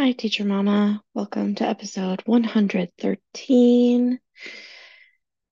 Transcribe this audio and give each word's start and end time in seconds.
Hi, 0.00 0.12
Teacher 0.12 0.46
Mama. 0.46 1.02
Welcome 1.12 1.56
to 1.56 1.68
episode 1.68 2.22
113. 2.24 4.18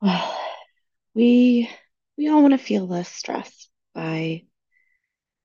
Well, 0.00 0.40
we 1.14 1.68
we 2.16 2.28
all 2.28 2.40
want 2.40 2.52
to 2.52 2.58
feel 2.58 2.86
less 2.86 3.12
stress 3.12 3.68
by 3.94 4.44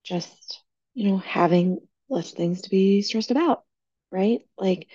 just, 0.05 0.61
you 0.93 1.09
know, 1.09 1.17
having 1.17 1.79
less 2.07 2.31
things 2.31 2.61
to 2.61 2.69
be 2.69 3.01
stressed 3.01 3.29
about, 3.29 3.65
right? 4.09 4.39
Like, 4.57 4.87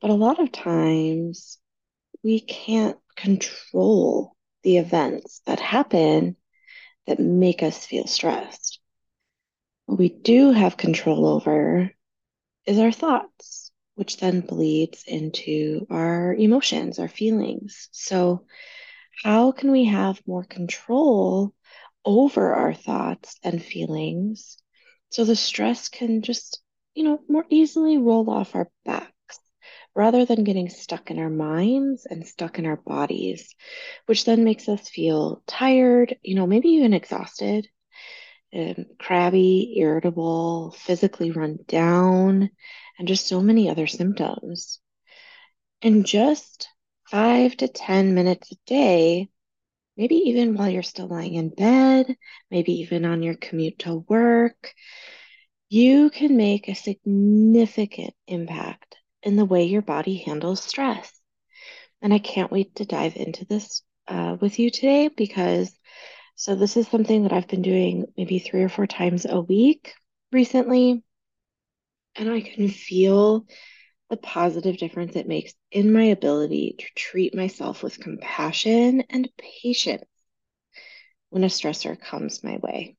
but 0.00 0.08
a 0.08 0.14
lot 0.14 0.40
of 0.40 0.52
times 0.52 1.58
we 2.24 2.40
can't 2.40 2.96
control 3.14 4.34
the 4.62 4.78
events 4.78 5.42
that 5.44 5.60
happen 5.60 6.34
that 7.06 7.20
make 7.20 7.62
us 7.62 7.84
feel 7.84 8.06
stressed. 8.06 8.80
What 9.84 9.98
we 9.98 10.08
do 10.08 10.52
have 10.52 10.78
control 10.78 11.26
over 11.26 11.90
is 12.66 12.78
our 12.78 12.92
thoughts, 12.92 13.70
which 13.94 14.18
then 14.18 14.40
bleeds 14.40 15.04
into 15.06 15.86
our 15.90 16.34
emotions, 16.34 16.98
our 16.98 17.08
feelings. 17.08 17.88
So, 17.92 18.46
how 19.22 19.52
can 19.52 19.70
we 19.70 19.84
have 19.84 20.22
more 20.26 20.44
control 20.44 21.52
over 22.04 22.54
our 22.54 22.72
thoughts 22.72 23.38
and 23.42 23.62
feelings 23.62 24.56
so 25.10 25.24
the 25.24 25.36
stress 25.36 25.88
can 25.88 26.22
just, 26.22 26.62
you 26.94 27.04
know, 27.04 27.20
more 27.28 27.44
easily 27.50 27.98
roll 27.98 28.30
off 28.30 28.54
our 28.54 28.70
backs 28.84 29.12
rather 29.94 30.24
than 30.24 30.44
getting 30.44 30.68
stuck 30.68 31.10
in 31.10 31.18
our 31.18 31.28
minds 31.28 32.06
and 32.06 32.26
stuck 32.26 32.58
in 32.58 32.66
our 32.66 32.76
bodies, 32.76 33.54
which 34.06 34.24
then 34.24 34.44
makes 34.44 34.68
us 34.68 34.88
feel 34.88 35.42
tired, 35.46 36.16
you 36.22 36.34
know, 36.34 36.46
maybe 36.46 36.68
even 36.70 36.94
exhausted 36.94 37.68
um, 38.54 38.86
crabby, 38.98 39.74
irritable, 39.78 40.72
physically 40.72 41.30
run 41.30 41.58
down, 41.66 42.50
and 42.98 43.08
just 43.08 43.26
so 43.26 43.40
many 43.40 43.70
other 43.70 43.86
symptoms. 43.86 44.80
And 45.82 46.04
just 46.04 46.68
five 47.10 47.56
to 47.58 47.68
10 47.68 48.14
minutes 48.14 48.52
a 48.52 48.56
day, 48.66 49.28
maybe 49.96 50.16
even 50.16 50.54
while 50.54 50.68
you're 50.68 50.82
still 50.82 51.08
lying 51.08 51.34
in 51.34 51.48
bed, 51.50 52.16
maybe 52.50 52.80
even 52.80 53.04
on 53.04 53.22
your 53.22 53.34
commute 53.34 53.80
to 53.80 54.04
work, 54.08 54.74
you 55.68 56.10
can 56.10 56.36
make 56.36 56.68
a 56.68 56.74
significant 56.74 58.14
impact 58.26 58.96
in 59.22 59.36
the 59.36 59.44
way 59.44 59.64
your 59.64 59.82
body 59.82 60.16
handles 60.16 60.62
stress. 60.62 61.12
And 62.02 62.12
I 62.12 62.18
can't 62.18 62.50
wait 62.50 62.76
to 62.76 62.84
dive 62.84 63.16
into 63.16 63.44
this 63.44 63.82
uh, 64.08 64.36
with 64.40 64.58
you 64.58 64.70
today 64.70 65.08
because 65.08 65.72
so 66.40 66.54
this 66.54 66.78
is 66.78 66.88
something 66.88 67.24
that 67.24 67.34
I've 67.34 67.48
been 67.48 67.60
doing 67.60 68.06
maybe 68.16 68.38
three 68.38 68.62
or 68.62 68.70
four 68.70 68.86
times 68.86 69.26
a 69.28 69.42
week 69.42 69.92
recently. 70.32 71.04
And 72.16 72.30
I 72.30 72.40
can 72.40 72.68
feel 72.68 73.44
the 74.08 74.16
positive 74.16 74.78
difference 74.78 75.16
it 75.16 75.28
makes 75.28 75.52
in 75.70 75.92
my 75.92 76.04
ability 76.04 76.76
to 76.78 76.86
treat 76.96 77.34
myself 77.34 77.82
with 77.82 78.00
compassion 78.00 79.02
and 79.10 79.28
patience 79.36 80.06
when 81.28 81.44
a 81.44 81.48
stressor 81.48 82.00
comes 82.00 82.42
my 82.42 82.56
way. 82.56 82.96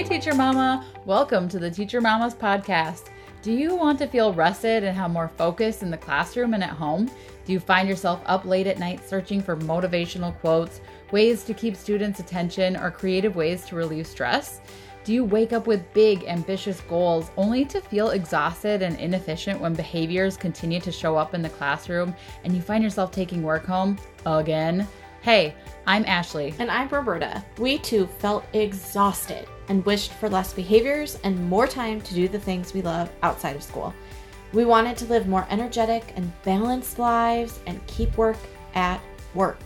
Hey, 0.00 0.08
Teacher 0.08 0.34
Mama! 0.34 0.86
Welcome 1.04 1.46
to 1.50 1.58
the 1.58 1.70
Teacher 1.70 2.00
Mamas 2.00 2.34
podcast. 2.34 3.10
Do 3.42 3.52
you 3.52 3.76
want 3.76 3.98
to 3.98 4.06
feel 4.06 4.32
rested 4.32 4.82
and 4.82 4.96
have 4.96 5.10
more 5.10 5.28
focus 5.28 5.82
in 5.82 5.90
the 5.90 5.98
classroom 5.98 6.54
and 6.54 6.64
at 6.64 6.70
home? 6.70 7.10
Do 7.44 7.52
you 7.52 7.60
find 7.60 7.86
yourself 7.86 8.22
up 8.24 8.46
late 8.46 8.66
at 8.66 8.78
night 8.78 9.06
searching 9.06 9.42
for 9.42 9.58
motivational 9.58 10.34
quotes, 10.40 10.80
ways 11.12 11.44
to 11.44 11.52
keep 11.52 11.76
students' 11.76 12.18
attention, 12.18 12.78
or 12.78 12.90
creative 12.90 13.36
ways 13.36 13.66
to 13.66 13.76
relieve 13.76 14.06
stress? 14.06 14.62
Do 15.04 15.12
you 15.12 15.22
wake 15.22 15.52
up 15.52 15.66
with 15.66 15.92
big, 15.92 16.24
ambitious 16.24 16.80
goals 16.88 17.30
only 17.36 17.66
to 17.66 17.82
feel 17.82 18.12
exhausted 18.12 18.80
and 18.80 18.98
inefficient 18.98 19.60
when 19.60 19.74
behaviors 19.74 20.34
continue 20.34 20.80
to 20.80 20.90
show 20.90 21.14
up 21.14 21.34
in 21.34 21.42
the 21.42 21.50
classroom 21.50 22.14
and 22.44 22.56
you 22.56 22.62
find 22.62 22.82
yourself 22.82 23.10
taking 23.10 23.42
work 23.42 23.66
home 23.66 23.98
again? 24.24 24.88
Hey, 25.20 25.54
I'm 25.86 26.06
Ashley. 26.06 26.54
And 26.58 26.70
I'm 26.70 26.88
Roberta. 26.88 27.44
We 27.58 27.76
too 27.76 28.06
felt 28.06 28.46
exhausted 28.54 29.46
and 29.70 29.86
wished 29.86 30.12
for 30.14 30.28
less 30.28 30.52
behaviors 30.52 31.16
and 31.22 31.48
more 31.48 31.66
time 31.66 32.00
to 32.02 32.12
do 32.12 32.28
the 32.28 32.38
things 32.38 32.74
we 32.74 32.82
love 32.82 33.08
outside 33.22 33.54
of 33.54 33.62
school. 33.62 33.94
We 34.52 34.64
wanted 34.64 34.96
to 34.98 35.04
live 35.06 35.28
more 35.28 35.46
energetic 35.48 36.12
and 36.16 36.30
balanced 36.42 36.98
lives 36.98 37.60
and 37.68 37.86
keep 37.86 38.18
work 38.18 38.36
at 38.74 39.00
work. 39.32 39.60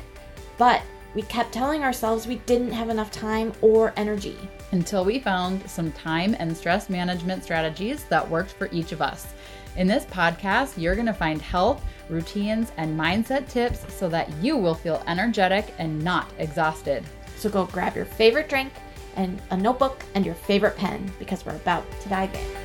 But 0.59 0.83
we 1.15 1.23
kept 1.23 1.53
telling 1.53 1.83
ourselves 1.83 2.27
we 2.27 2.37
didn't 2.37 2.73
have 2.73 2.91
enough 2.91 3.11
time 3.11 3.53
or 3.63 3.95
energy. 3.97 4.37
Until 4.73 5.07
we 5.07 5.19
found 5.19 5.69
some 5.71 5.91
time 5.93 6.37
and 6.39 6.55
stress 6.55 6.91
management 6.91 7.43
strategies 7.43 8.05
that 8.05 8.29
worked 8.29 8.53
for 8.53 8.69
each 8.73 8.93
of 8.93 9.01
us. 9.01 9.33
In 9.77 9.87
this 9.87 10.05
podcast, 10.05 10.77
you're 10.77 10.97
going 10.97 11.07
to 11.07 11.15
find 11.15 11.41
health, 11.41 11.83
routines, 12.11 12.73
and 12.77 12.99
mindset 12.99 13.49
tips 13.49 13.87
so 13.93 14.11
that 14.11 14.31
you 14.43 14.59
will 14.59 14.75
feel 14.75 15.03
energetic 15.07 15.73
and 15.79 16.03
not 16.05 16.31
exhausted. 16.39 17.05
So 17.37 17.49
go 17.49 17.65
grab 17.67 17.97
your 17.97 18.05
favorite 18.05 18.51
drink 18.51 18.73
and 19.17 19.41
a 19.51 19.57
notebook 19.57 20.05
and 20.15 20.25
your 20.25 20.35
favorite 20.35 20.77
pen 20.77 21.11
because 21.19 21.45
we're 21.45 21.57
about 21.57 21.85
to 22.01 22.09
dive 22.09 22.35
in. 22.35 22.65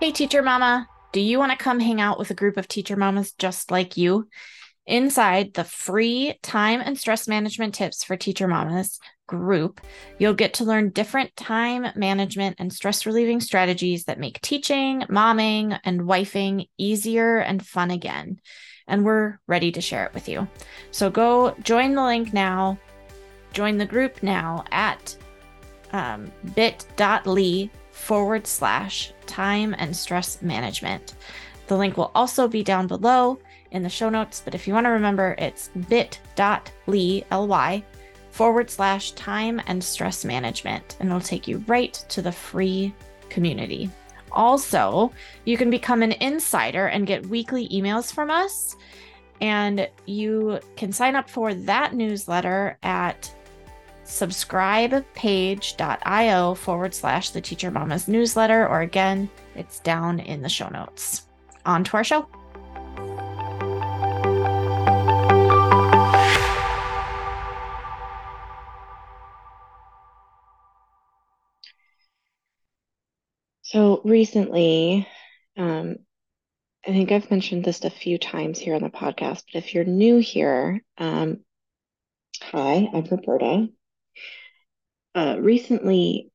Hey, 0.00 0.10
teacher 0.10 0.42
mama, 0.42 0.88
do 1.12 1.20
you 1.20 1.38
want 1.38 1.52
to 1.52 1.58
come 1.58 1.78
hang 1.78 2.00
out 2.00 2.18
with 2.18 2.30
a 2.30 2.34
group 2.34 2.56
of 2.56 2.66
teacher 2.66 2.96
mamas 2.96 3.32
just 3.32 3.70
like 3.70 3.96
you? 3.96 4.28
Inside 4.84 5.54
the 5.54 5.62
free 5.62 6.38
time 6.42 6.80
and 6.80 6.98
stress 6.98 7.28
management 7.28 7.74
tips 7.74 8.02
for 8.02 8.16
teacher 8.16 8.48
mamas 8.48 8.98
group, 9.28 9.80
you'll 10.18 10.34
get 10.34 10.54
to 10.54 10.64
learn 10.64 10.90
different 10.90 11.36
time 11.36 11.86
management 11.94 12.56
and 12.58 12.72
stress 12.72 13.06
relieving 13.06 13.40
strategies 13.40 14.04
that 14.04 14.18
make 14.18 14.40
teaching, 14.40 15.02
momming, 15.02 15.78
and 15.84 16.00
wifing 16.00 16.68
easier 16.78 17.38
and 17.38 17.64
fun 17.64 17.92
again. 17.92 18.40
And 18.88 19.04
we're 19.04 19.38
ready 19.46 19.70
to 19.72 19.80
share 19.80 20.04
it 20.06 20.14
with 20.14 20.28
you. 20.28 20.48
So 20.90 21.10
go 21.10 21.54
join 21.62 21.94
the 21.94 22.02
link 22.02 22.32
now 22.32 22.78
Join 23.52 23.76
the 23.76 23.86
group 23.86 24.22
now 24.22 24.64
at 24.72 25.16
um, 25.92 26.30
bit.ly 26.54 27.70
forward 27.90 28.46
slash 28.46 29.12
time 29.26 29.74
and 29.78 29.94
stress 29.94 30.40
management. 30.42 31.14
The 31.66 31.76
link 31.76 31.96
will 31.96 32.10
also 32.14 32.48
be 32.48 32.64
down 32.64 32.86
below 32.86 33.38
in 33.70 33.82
the 33.82 33.88
show 33.88 34.08
notes, 34.08 34.42
but 34.44 34.54
if 34.54 34.66
you 34.66 34.74
want 34.74 34.86
to 34.86 34.90
remember, 34.90 35.34
it's 35.38 35.70
bit.ly 35.88 37.24
ly 37.30 37.84
forward 38.30 38.70
slash 38.70 39.12
time 39.12 39.60
and 39.66 39.82
stress 39.82 40.24
management, 40.24 40.96
and 41.00 41.08
it'll 41.08 41.20
take 41.20 41.46
you 41.46 41.58
right 41.66 41.92
to 42.08 42.22
the 42.22 42.32
free 42.32 42.94
community. 43.28 43.90
Also, 44.32 45.12
you 45.44 45.58
can 45.58 45.68
become 45.68 46.02
an 46.02 46.12
insider 46.12 46.86
and 46.86 47.06
get 47.06 47.26
weekly 47.26 47.68
emails 47.68 48.12
from 48.12 48.30
us. 48.30 48.76
And 49.42 49.88
you 50.06 50.60
can 50.76 50.92
sign 50.92 51.16
up 51.16 51.28
for 51.28 51.52
that 51.52 51.94
newsletter 51.94 52.78
at 52.82 53.34
subscribepage.io 54.04 56.54
forward 56.54 56.94
slash 56.94 57.30
the 57.30 57.40
teacher 57.40 57.70
mamas 57.70 58.08
newsletter, 58.08 58.68
or 58.68 58.80
again, 58.80 59.30
it's 59.54 59.78
down 59.80 60.20
in 60.20 60.42
the 60.42 60.48
show 60.48 60.68
notes. 60.68 61.26
On 61.64 61.84
to 61.84 61.96
our 61.96 62.04
show. 62.04 62.26
So 73.62 74.02
recently, 74.04 75.08
um, 75.56 75.96
I 76.86 76.90
think 76.90 77.10
I've 77.10 77.30
mentioned 77.30 77.64
this 77.64 77.82
a 77.84 77.90
few 77.90 78.18
times 78.18 78.58
here 78.58 78.74
on 78.74 78.82
the 78.82 78.90
podcast, 78.90 79.44
but 79.50 79.64
if 79.64 79.72
you're 79.72 79.84
new 79.84 80.18
here, 80.18 80.84
um, 80.98 81.38
hi, 82.42 82.86
I'm 82.92 83.06
Roberta 83.10 83.68
uh, 85.14 85.36
recently 85.40 86.30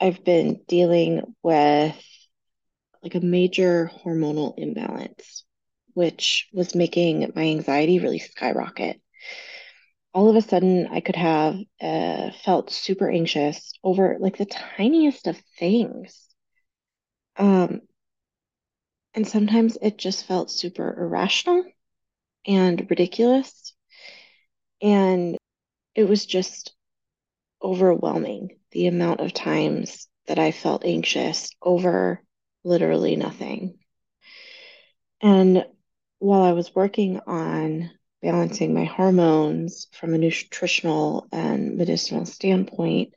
I've 0.00 0.24
been 0.24 0.60
dealing 0.68 1.34
with 1.42 1.96
like 3.02 3.14
a 3.14 3.20
major 3.20 3.90
hormonal 4.04 4.54
imbalance, 4.58 5.44
which 5.94 6.48
was 6.52 6.74
making 6.74 7.32
my 7.34 7.42
anxiety 7.42 7.98
really 7.98 8.18
skyrocket. 8.18 9.00
All 10.14 10.28
of 10.30 10.36
a 10.36 10.42
sudden, 10.42 10.86
I 10.88 11.00
could 11.00 11.16
have 11.16 11.56
uh, 11.80 12.30
felt 12.44 12.70
super 12.70 13.10
anxious 13.10 13.72
over 13.84 14.16
like 14.18 14.36
the 14.38 14.46
tiniest 14.46 15.26
of 15.26 15.38
things. 15.58 16.26
Um, 17.36 17.82
and 19.14 19.26
sometimes 19.26 19.78
it 19.82 19.98
just 19.98 20.26
felt 20.26 20.50
super 20.50 20.98
irrational 20.98 21.64
and 22.46 22.86
ridiculous. 22.90 23.74
And 24.82 25.36
it 25.94 26.04
was 26.04 26.26
just 26.26 26.75
overwhelming 27.62 28.58
the 28.72 28.86
amount 28.86 29.20
of 29.20 29.32
times 29.32 30.08
that 30.26 30.38
I 30.38 30.50
felt 30.50 30.84
anxious 30.84 31.50
over 31.62 32.22
literally 32.64 33.16
nothing. 33.16 33.78
And 35.22 35.64
while 36.18 36.42
I 36.42 36.52
was 36.52 36.74
working 36.74 37.20
on 37.26 37.90
balancing 38.22 38.74
my 38.74 38.84
hormones 38.84 39.86
from 39.92 40.14
a 40.14 40.18
nutritional 40.18 41.26
and 41.32 41.76
medicinal 41.76 42.26
standpoint, 42.26 43.14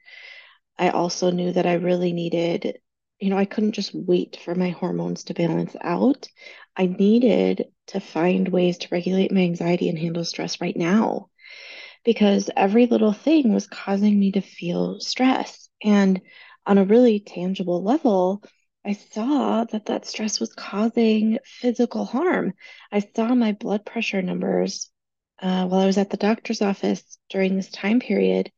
I 0.77 0.89
also 0.89 1.31
knew 1.31 1.51
that 1.53 1.65
I 1.65 1.73
really 1.73 2.13
needed, 2.13 2.79
you 3.19 3.29
know, 3.29 3.37
I 3.37 3.45
couldn't 3.45 3.73
just 3.73 3.93
wait 3.93 4.37
for 4.43 4.55
my 4.55 4.69
hormones 4.69 5.25
to 5.25 5.33
balance 5.33 5.75
out. 5.81 6.27
I 6.77 6.85
needed 6.87 7.65
to 7.87 7.99
find 7.99 8.47
ways 8.47 8.77
to 8.79 8.87
regulate 8.91 9.31
my 9.31 9.41
anxiety 9.41 9.89
and 9.89 9.97
handle 9.97 10.23
stress 10.23 10.61
right 10.61 10.75
now 10.77 11.29
because 12.03 12.49
every 12.55 12.85
little 12.85 13.13
thing 13.13 13.53
was 13.53 13.67
causing 13.67 14.19
me 14.19 14.31
to 14.33 14.41
feel 14.41 14.99
stress. 14.99 15.69
And 15.83 16.21
on 16.65 16.77
a 16.77 16.85
really 16.85 17.19
tangible 17.19 17.83
level, 17.83 18.43
I 18.85 18.93
saw 18.93 19.65
that 19.65 19.85
that 19.87 20.05
stress 20.05 20.39
was 20.39 20.53
causing 20.53 21.39
physical 21.43 22.05
harm. 22.05 22.53
I 22.91 22.99
saw 22.99 23.35
my 23.35 23.51
blood 23.51 23.85
pressure 23.85 24.21
numbers 24.21 24.89
uh, 25.41 25.67
while 25.67 25.81
I 25.81 25.85
was 25.85 25.97
at 25.97 26.09
the 26.09 26.17
doctor's 26.17 26.61
office 26.61 27.17
during 27.29 27.55
this 27.55 27.69
time 27.69 27.99
period, 27.99 28.51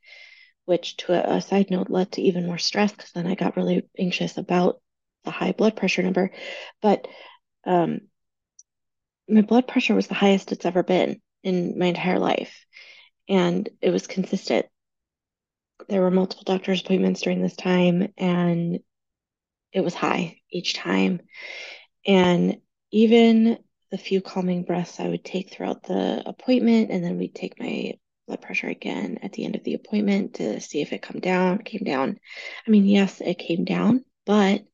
which, 0.65 0.97
to 0.97 1.13
a, 1.13 1.37
a 1.37 1.41
side 1.41 1.71
note, 1.71 1.89
led 1.89 2.11
to 2.13 2.21
even 2.21 2.45
more 2.45 2.57
stress 2.57 2.91
because 2.91 3.11
then 3.11 3.27
I 3.27 3.35
got 3.35 3.57
really 3.57 3.87
anxious 3.97 4.37
about 4.37 4.81
the 5.23 5.31
high 5.31 5.51
blood 5.51 5.75
pressure 5.75 6.03
number. 6.03 6.31
But 6.81 7.07
um, 7.65 8.01
my 9.27 9.41
blood 9.41 9.67
pressure 9.67 9.95
was 9.95 10.07
the 10.07 10.13
highest 10.13 10.51
it's 10.51 10.65
ever 10.65 10.83
been 10.83 11.21
in 11.43 11.77
my 11.79 11.87
entire 11.87 12.19
life 12.19 12.65
and 13.31 13.69
it 13.81 13.91
was 13.91 14.07
consistent. 14.07 14.65
There 15.87 16.01
were 16.01 16.11
multiple 16.11 16.43
doctor's 16.43 16.81
appointments 16.81 17.21
during 17.21 17.41
this 17.41 17.55
time, 17.55 18.11
and 18.17 18.79
it 19.71 19.81
was 19.81 19.93
high 19.93 20.41
each 20.51 20.75
time. 20.75 21.21
And 22.05 22.57
even 22.91 23.57
the 23.89 23.97
few 23.97 24.21
calming 24.21 24.63
breaths 24.63 24.99
I 24.99 25.07
would 25.07 25.23
take 25.23 25.49
throughout 25.49 25.83
the 25.83 26.21
appointment, 26.25 26.91
and 26.91 27.03
then 27.03 27.17
we'd 27.17 27.33
take 27.33 27.57
my 27.57 27.93
blood 28.27 28.41
pressure 28.41 28.67
again 28.67 29.19
at 29.23 29.31
the 29.31 29.45
end 29.45 29.55
of 29.55 29.63
the 29.63 29.75
appointment 29.75 30.35
to 30.35 30.59
see 30.59 30.81
if 30.81 30.91
it 30.91 31.01
come 31.01 31.21
down, 31.21 31.59
came 31.59 31.85
down. 31.85 32.19
I 32.67 32.69
mean, 32.69 32.85
yes, 32.85 33.21
it 33.21 33.35
came 33.35 33.63
down, 33.63 34.03
but 34.25 34.65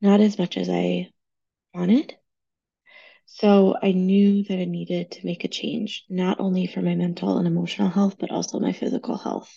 not 0.00 0.20
as 0.20 0.38
much 0.38 0.56
as 0.56 0.68
I 0.68 1.10
wanted. 1.72 2.16
So 3.26 3.76
I 3.82 3.92
knew 3.92 4.44
that 4.44 4.58
I 4.58 4.64
needed 4.64 5.10
to 5.12 5.26
make 5.26 5.44
a 5.44 5.48
change, 5.48 6.04
not 6.08 6.40
only 6.40 6.66
for 6.66 6.80
my 6.80 6.94
mental 6.94 7.38
and 7.38 7.46
emotional 7.46 7.88
health, 7.88 8.16
but 8.18 8.30
also 8.30 8.60
my 8.60 8.72
physical 8.72 9.18
health. 9.18 9.52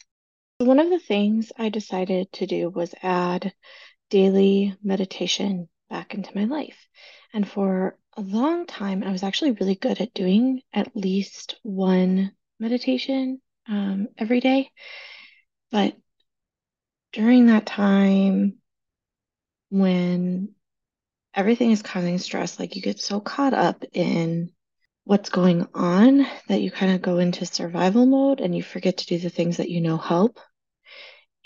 One 0.57 0.79
of 0.79 0.89
the 0.89 0.99
things 0.99 1.51
I 1.57 1.69
decided 1.69 2.31
to 2.33 2.45
do 2.45 2.69
was 2.69 2.93
add 3.01 3.53
daily 4.09 4.75
meditation 4.83 5.69
back 5.89 6.13
into 6.13 6.35
my 6.35 6.45
life. 6.45 6.87
And 7.33 7.47
for 7.47 7.97
a 8.17 8.21
long 8.21 8.65
time, 8.65 9.03
I 9.03 9.11
was 9.11 9.23
actually 9.23 9.51
really 9.51 9.75
good 9.75 10.01
at 10.01 10.13
doing 10.13 10.61
at 10.73 10.95
least 10.95 11.55
one 11.63 12.31
meditation 12.59 13.39
um, 13.67 14.07
every 14.17 14.41
day. 14.41 14.71
But 15.71 15.95
during 17.13 17.45
that 17.45 17.65
time, 17.65 18.57
when 19.69 20.55
everything 21.33 21.71
is 21.71 21.81
causing 21.81 22.17
stress. 22.17 22.59
Like 22.59 22.75
you 22.75 22.81
get 22.81 22.99
so 22.99 23.19
caught 23.19 23.53
up 23.53 23.83
in 23.93 24.51
what's 25.03 25.29
going 25.29 25.67
on 25.73 26.25
that 26.47 26.61
you 26.61 26.71
kind 26.71 26.93
of 26.93 27.01
go 27.01 27.17
into 27.17 27.45
survival 27.45 28.05
mode 28.05 28.41
and 28.41 28.55
you 28.55 28.61
forget 28.63 28.97
to 28.97 29.05
do 29.05 29.17
the 29.17 29.29
things 29.29 29.57
that 29.57 29.69
you 29.69 29.81
know 29.81 29.97
help. 29.97 30.39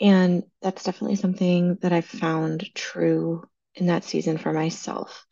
And 0.02 0.44
that's 0.62 0.84
definitely 0.84 1.16
something 1.16 1.76
that 1.82 1.94
I've 1.94 2.06
found 2.06 2.70
true 2.74 3.44
in 3.76 3.88
that 3.88 4.04
season 4.04 4.38
for 4.38 4.52
myself. 4.52 5.26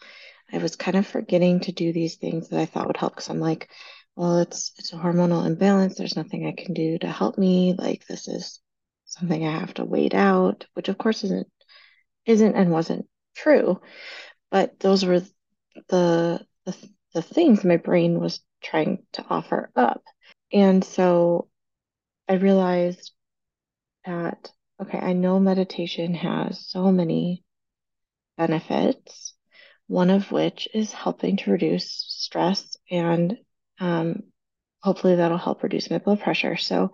I 0.51 0.57
was 0.59 0.75
kind 0.75 0.97
of 0.97 1.07
forgetting 1.07 1.61
to 1.61 1.71
do 1.71 1.93
these 1.93 2.15
things 2.15 2.49
that 2.49 2.59
I 2.59 2.65
thought 2.65 2.87
would 2.87 2.97
help 2.97 3.13
because 3.15 3.29
I'm 3.29 3.39
like, 3.39 3.69
well, 4.15 4.39
it's 4.39 4.73
it's 4.77 4.93
a 4.93 4.97
hormonal 4.97 5.45
imbalance. 5.45 5.95
There's 5.97 6.15
nothing 6.15 6.45
I 6.45 6.51
can 6.51 6.73
do 6.73 6.97
to 6.99 7.07
help 7.07 7.37
me. 7.37 7.73
Like 7.77 8.05
this 8.07 8.27
is 8.27 8.59
something 9.05 9.45
I 9.45 9.59
have 9.59 9.73
to 9.75 9.85
wait 9.85 10.13
out, 10.13 10.65
which 10.73 10.89
of 10.89 10.97
course 10.97 11.23
isn't 11.23 11.47
isn't 12.25 12.55
and 12.55 12.71
wasn't 12.71 13.07
true. 13.35 13.79
But 14.51 14.79
those 14.79 15.05
were 15.05 15.21
the, 15.87 16.45
the 16.65 16.75
the 17.13 17.21
things 17.21 17.63
my 17.63 17.77
brain 17.77 18.19
was 18.19 18.41
trying 18.61 19.03
to 19.13 19.25
offer 19.29 19.71
up. 19.75 20.03
And 20.53 20.83
so 20.83 21.49
I 22.27 22.33
realized 22.33 23.11
that, 24.05 24.51
okay, 24.81 24.97
I 24.97 25.13
know 25.13 25.39
meditation 25.39 26.13
has 26.13 26.65
so 26.67 26.91
many 26.91 27.43
benefits, 28.37 29.33
one 29.87 30.09
of 30.09 30.31
which 30.31 30.67
is 30.73 30.91
helping 30.93 31.37
to 31.37 31.51
reduce 31.51 32.05
stress 32.07 32.77
and 32.89 33.37
um, 33.79 34.23
hopefully 34.81 35.15
that'll 35.15 35.37
help 35.37 35.63
reduce 35.63 35.89
my 35.89 35.97
blood 35.97 36.21
pressure. 36.21 36.55
So 36.55 36.91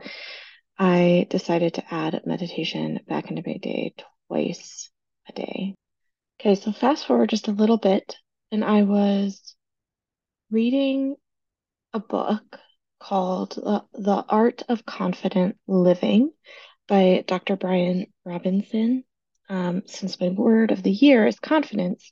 I 0.80 1.28
decided 1.30 1.76
to 1.76 1.94
add 1.94 2.22
meditation 2.26 3.00
back 3.08 3.30
into 3.30 3.44
my 3.46 3.58
day 3.58 3.94
twice 4.28 4.90
a 5.28 5.34
day. 5.34 5.76
Okay, 6.40 6.56
so 6.56 6.72
fast 6.72 7.06
forward 7.08 7.30
just 7.30 7.48
a 7.48 7.52
little 7.52 7.78
bit, 7.78 8.16
and 8.52 8.64
I 8.64 8.84
was 8.84 9.56
reading 10.52 11.16
a 11.94 12.00
book 12.00 12.60
called 13.00 13.60
uh, 13.64 13.82
The 13.94 14.26
Art 14.30 14.64
of 14.70 14.86
Confident 14.86 15.58
Living 15.68 16.32
by 16.88 17.24
Dr. 17.28 17.56
Bryan 17.58 18.08
Robinson. 18.26 19.04
Um, 19.50 19.84
since 19.88 20.20
my 20.20 20.30
word 20.30 20.72
of 20.72 20.84
the 20.84 20.92
year 20.92 21.28
is 21.28 21.40
confidence, 21.40 22.12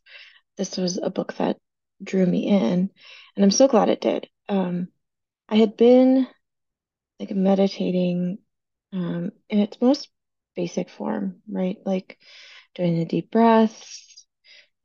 this 0.57 0.77
was 0.77 0.97
a 0.97 1.09
book 1.09 1.33
that 1.35 1.57
drew 2.03 2.25
me 2.25 2.47
in, 2.47 2.91
and 3.35 3.45
I'm 3.45 3.51
so 3.51 3.67
glad 3.67 3.89
it 3.89 4.01
did. 4.01 4.27
Um, 4.49 4.89
I 5.49 5.57
had 5.57 5.77
been 5.77 6.27
like 7.19 7.31
meditating 7.31 8.39
um, 8.93 9.31
in 9.49 9.59
its 9.59 9.79
most 9.81 10.09
basic 10.55 10.89
form, 10.89 11.41
right? 11.49 11.77
Like 11.85 12.17
doing 12.75 12.99
the 12.99 13.05
deep 13.05 13.31
breaths, 13.31 14.14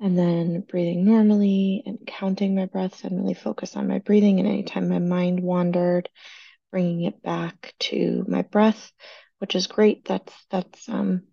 and 0.01 0.19
then 0.19 0.61
breathing 0.61 1.05
normally 1.05 1.83
and 1.85 1.99
counting 2.07 2.55
my 2.55 2.67
breaths 2.67 3.05
and 3.05 3.21
really 3.21 3.35
focus 3.35 3.77
on 3.77 3.87
my 3.87 3.99
breathing. 3.99 4.41
And 4.41 4.49
anytime 4.49 4.89
my 4.89 4.99
mind 4.99 5.41
wandered, 5.41 6.09
bringing 6.71 7.03
it 7.03 7.23
back 7.23 7.75
to 7.81 8.25
my 8.27 8.43
breath, 8.43 8.93
which 9.39 9.55
is 9.55 9.67
great. 9.67 10.07
That's 10.07 10.33
that's 10.51 10.89
um, 10.89 11.25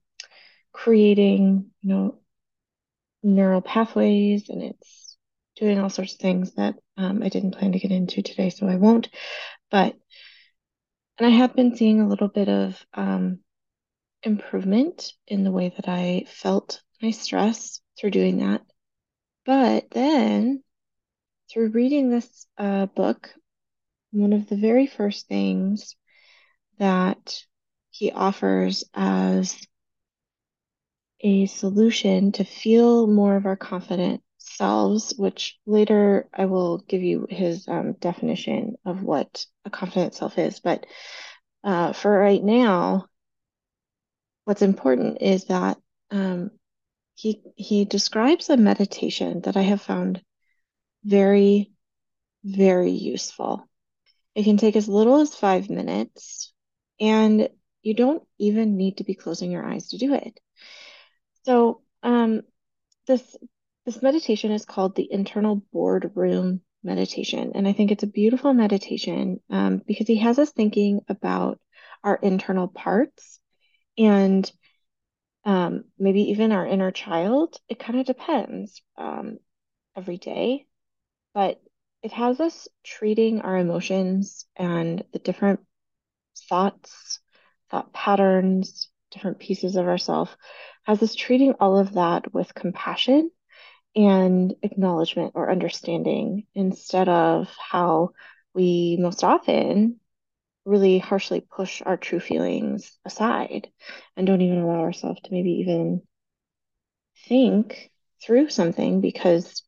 creating, 0.73 1.71
you 1.81 1.89
know, 1.89 2.19
neural 3.23 3.61
pathways, 3.61 4.49
and 4.49 4.61
it's 4.61 5.17
doing 5.55 5.79
all 5.79 5.89
sorts 5.89 6.13
of 6.13 6.19
things 6.19 6.53
that 6.55 6.75
um, 6.97 7.23
I 7.23 7.29
didn't 7.29 7.51
plan 7.57 7.71
to 7.71 7.79
get 7.79 7.91
into 7.91 8.21
today, 8.21 8.49
so 8.49 8.67
I 8.67 8.75
won't. 8.75 9.09
But 9.71 9.95
and 11.17 11.27
I 11.27 11.29
have 11.29 11.55
been 11.55 11.75
seeing 11.75 11.99
a 11.99 12.07
little 12.07 12.27
bit 12.27 12.47
of 12.47 12.85
um, 12.93 13.39
improvement 14.23 15.13
in 15.27 15.43
the 15.43 15.51
way 15.51 15.73
that 15.75 15.87
I 15.87 16.25
felt 16.27 16.81
my 17.01 17.11
stress 17.11 17.81
through 17.97 18.11
doing 18.11 18.39
that. 18.39 18.61
But 19.45 19.89
then, 19.91 20.63
through 21.51 21.69
reading 21.69 22.09
this 22.09 22.47
uh, 22.57 22.87
book, 22.87 23.29
one 24.11 24.33
of 24.33 24.47
the 24.47 24.57
very 24.57 24.87
first 24.87 25.27
things 25.27 25.95
that 26.79 27.41
he 27.91 28.11
offers 28.11 28.83
as 28.93 29.57
a 31.21 31.45
solution 31.47 32.31
to 32.33 32.43
feel 32.43 33.07
more 33.07 33.35
of 33.35 33.45
our 33.45 33.55
confident 33.55 34.21
selves, 34.37 35.13
which 35.17 35.57
later 35.65 36.29
I 36.33 36.45
will 36.45 36.79
give 36.79 37.01
you 37.01 37.27
his 37.29 37.67
um, 37.67 37.93
definition 37.93 38.75
of 38.85 39.01
what 39.01 39.45
a 39.65 39.69
confident 39.69 40.13
self 40.13 40.37
is. 40.37 40.59
But 40.59 40.85
uh, 41.63 41.93
for 41.93 42.11
right 42.11 42.43
now, 42.43 43.07
what's 44.45 44.61
important 44.61 45.21
is 45.21 45.45
that 45.45 45.77
um, 46.11 46.51
he 47.17 47.41
he 47.55 47.83
describes 47.83 48.47
a 48.49 48.57
meditation 48.57 49.41
that 49.41 49.57
I 49.57 49.63
have 49.63 49.81
found 49.81 50.21
very, 51.03 51.71
very 52.43 52.91
useful. 52.91 53.67
It 54.35 54.43
can 54.43 54.57
take 54.57 54.75
as 54.75 54.87
little 54.87 55.19
as 55.19 55.33
five 55.33 55.67
minutes, 55.67 56.53
and 56.99 57.49
you 57.81 57.95
don't 57.95 58.21
even 58.37 58.77
need 58.77 58.97
to 58.97 59.03
be 59.03 59.15
closing 59.15 59.49
your 59.49 59.65
eyes 59.65 59.87
to 59.89 59.97
do 59.97 60.13
it. 60.13 60.39
So, 61.41 61.81
um, 62.03 62.43
this 63.07 63.35
this 63.87 64.03
meditation 64.03 64.51
is 64.51 64.65
called 64.65 64.95
the 64.95 65.11
internal 65.11 65.55
boardroom 65.73 66.61
meditation, 66.83 67.53
and 67.55 67.67
I 67.67 67.73
think 67.73 67.89
it's 67.89 68.03
a 68.03 68.07
beautiful 68.21 68.53
meditation 68.53 69.41
um, 69.49 69.81
because 69.87 70.05
he 70.05 70.17
has 70.17 70.37
us 70.37 70.51
thinking 70.51 71.01
about 71.09 71.59
our 72.03 72.19
internal 72.21 72.67
parts 72.67 73.39
and 73.97 74.51
um, 75.47 75.85
maybe 75.97 76.23
even 76.31 76.51
our 76.51 76.67
inner 76.67 76.91
child. 76.91 77.55
It 77.69 77.79
kind 77.79 77.99
of 77.99 78.05
depends 78.05 78.81
um, 78.97 79.37
every 79.95 80.17
day, 80.17 80.65
but 81.33 81.61
it 82.03 82.11
has 82.11 82.41
us 82.41 82.67
treating 82.83 83.39
our 83.41 83.57
emotions 83.57 84.45
and 84.57 85.03
the 85.13 85.19
different 85.19 85.61
thoughts, 86.49 87.19
thought 87.71 87.93
patterns, 87.93 88.89
different 89.11 89.39
pieces 89.39 89.77
of 89.77 89.87
ourself, 89.87 90.35
has 90.83 91.01
us 91.01 91.15
treating 91.15 91.53
all 91.61 91.79
of 91.79 91.93
that 91.93 92.33
with 92.33 92.53
compassion 92.53 93.31
and 93.95 94.53
acknowledgement 94.63 95.31
or 95.33 95.49
understanding 95.49 96.45
instead 96.55 97.07
of 97.07 97.47
how 97.57 98.11
we 98.53 98.97
most 98.99 99.23
often 99.23 100.01
really 100.67 100.99
harshly 100.99 101.41
push 101.41 101.81
our 101.85 101.97
true 101.97 102.19
feelings 102.19 102.91
aside 103.05 103.69
and 104.15 104.27
don't 104.27 104.41
even 104.41 104.59
allow 104.59 104.81
ourselves 104.81 105.21
to 105.21 105.31
maybe 105.31 105.51
even 105.51 106.01
think 107.27 107.89
through 108.21 108.49
something 108.49 109.01
because 109.01 109.63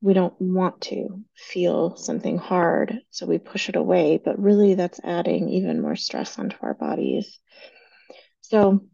we 0.00 0.14
don't 0.14 0.34
want 0.40 0.80
to 0.80 1.22
feel 1.36 1.96
something 1.96 2.36
hard, 2.36 2.98
so 3.10 3.24
we 3.24 3.38
push 3.38 3.68
it 3.68 3.76
away, 3.76 4.20
but 4.22 4.38
really 4.40 4.74
that's 4.74 5.00
adding 5.04 5.48
even 5.48 5.80
more 5.80 5.94
stress 5.94 6.38
onto 6.40 6.56
our 6.60 6.74
bodies. 6.74 7.38
So 8.40 8.84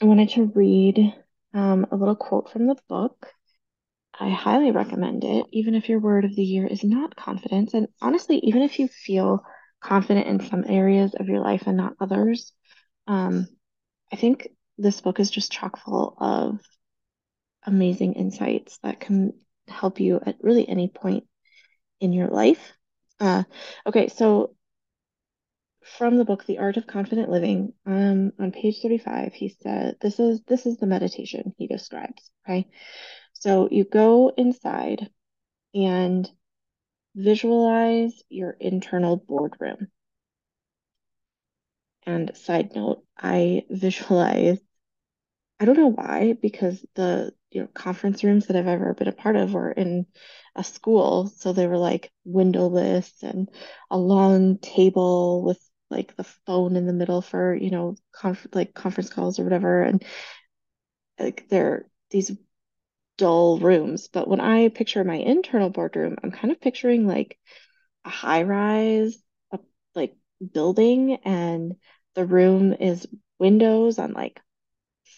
I 0.00 0.04
wanted 0.04 0.30
to 0.30 0.52
read 0.54 1.14
um, 1.52 1.86
a 1.90 1.96
little 1.96 2.14
quote 2.14 2.50
from 2.50 2.68
the 2.68 2.76
book. 2.88 3.26
I 4.18 4.30
highly 4.30 4.70
recommend 4.70 5.24
it, 5.24 5.46
even 5.50 5.74
if 5.74 5.88
your 5.88 5.98
word 5.98 6.24
of 6.24 6.36
the 6.36 6.44
year 6.44 6.66
is 6.66 6.84
not 6.84 7.16
confidence. 7.16 7.74
And 7.74 7.88
honestly, 8.00 8.38
even 8.44 8.62
if 8.62 8.78
you 8.78 8.86
feel 8.86 9.42
confident 9.80 10.26
in 10.26 10.48
some 10.48 10.64
areas 10.66 11.14
of 11.14 11.28
your 11.28 11.40
life 11.40 11.64
and 11.66 11.76
not 11.76 11.96
others, 12.00 12.52
um, 13.06 13.46
I 14.12 14.16
think 14.16 14.48
this 14.78 15.00
book 15.00 15.20
is 15.20 15.30
just 15.30 15.52
chock 15.52 15.78
full 15.78 16.16
of 16.18 16.60
amazing 17.64 18.14
insights 18.14 18.78
that 18.82 19.00
can 19.00 19.34
help 19.68 20.00
you 20.00 20.20
at 20.24 20.36
really 20.42 20.68
any 20.68 20.88
point 20.88 21.24
in 22.00 22.12
your 22.12 22.28
life. 22.28 22.72
Uh, 23.18 23.44
okay, 23.86 24.08
so 24.08 24.54
from 25.82 26.16
the 26.16 26.24
book 26.24 26.44
The 26.46 26.58
Art 26.58 26.76
of 26.76 26.86
Confident 26.86 27.30
Living, 27.30 27.72
um, 27.86 28.32
on 28.38 28.52
page 28.52 28.80
35, 28.80 29.32
he 29.32 29.48
said 29.48 29.96
this 30.00 30.18
is 30.18 30.40
this 30.46 30.66
is 30.66 30.76
the 30.78 30.86
meditation 30.86 31.54
he 31.58 31.66
describes. 31.66 32.30
Okay. 32.46 32.68
So 33.32 33.68
you 33.70 33.84
go 33.84 34.32
inside 34.36 35.08
and 35.74 36.28
visualize 37.14 38.22
your 38.28 38.52
internal 38.60 39.16
boardroom. 39.16 39.88
And 42.06 42.36
side 42.36 42.74
note, 42.74 43.04
I 43.16 43.64
visualize 43.70 44.58
I 45.60 45.66
don't 45.66 45.76
know 45.76 45.88
why, 45.88 46.34
because 46.40 46.84
the 46.94 47.34
you 47.50 47.60
know 47.62 47.68
conference 47.74 48.24
rooms 48.24 48.46
that 48.46 48.56
I've 48.56 48.66
ever 48.66 48.94
been 48.94 49.08
a 49.08 49.12
part 49.12 49.36
of 49.36 49.52
were 49.52 49.70
in 49.70 50.06
a 50.56 50.64
school, 50.64 51.26
so 51.28 51.52
they 51.52 51.66
were 51.66 51.78
like 51.78 52.10
windowless 52.24 53.12
and 53.22 53.48
a 53.90 53.98
long 53.98 54.58
table 54.58 55.42
with 55.44 55.60
like 55.90 56.16
the 56.16 56.24
phone 56.24 56.76
in 56.76 56.86
the 56.86 56.92
middle 56.94 57.20
for 57.22 57.54
you 57.54 57.70
know 57.70 57.96
conf 58.12 58.46
like 58.54 58.72
conference 58.74 59.10
calls 59.10 59.38
or 59.38 59.44
whatever, 59.44 59.82
and 59.82 60.04
like 61.18 61.48
they're 61.48 61.86
these 62.10 62.32
dull 63.20 63.58
rooms. 63.58 64.08
But 64.08 64.26
when 64.26 64.40
I 64.40 64.68
picture 64.68 65.04
my 65.04 65.16
internal 65.16 65.68
boardroom, 65.68 66.16
I'm 66.24 66.30
kind 66.30 66.50
of 66.50 66.60
picturing 66.60 67.06
like 67.06 67.38
a 68.06 68.08
high 68.08 68.44
rise, 68.44 69.22
a 69.52 69.58
like 69.94 70.16
building, 70.54 71.18
and 71.24 71.76
the 72.14 72.24
room 72.24 72.72
is 72.72 73.06
windows 73.38 73.98
on 73.98 74.14
like 74.14 74.40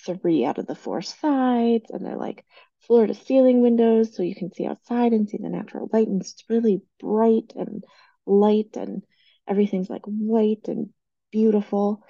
three 0.05 0.45
out 0.45 0.59
of 0.59 0.67
the 0.67 0.75
four 0.75 1.01
sides, 1.01 1.91
and 1.91 2.05
they're 2.05 2.17
like 2.17 2.45
floor 2.89 3.07
to 3.07 3.15
ceiling 3.15 3.63
windows 3.63 4.17
so 4.17 4.25
you 4.25 4.35
can 4.35 4.53
see 4.53 4.67
outside 4.67 5.13
and 5.13 5.29
see 5.29 5.39
the 5.39 5.49
natural 5.49 5.89
light. 5.93 6.09
And 6.09 6.21
it's 6.21 6.43
really 6.49 6.83
bright 6.99 7.53
and 7.55 7.85
light, 8.27 8.77
and 8.77 9.03
everything's 9.47 9.89
like 9.89 10.03
white 10.07 10.67
and 10.67 10.91
beautiful. 11.31 12.03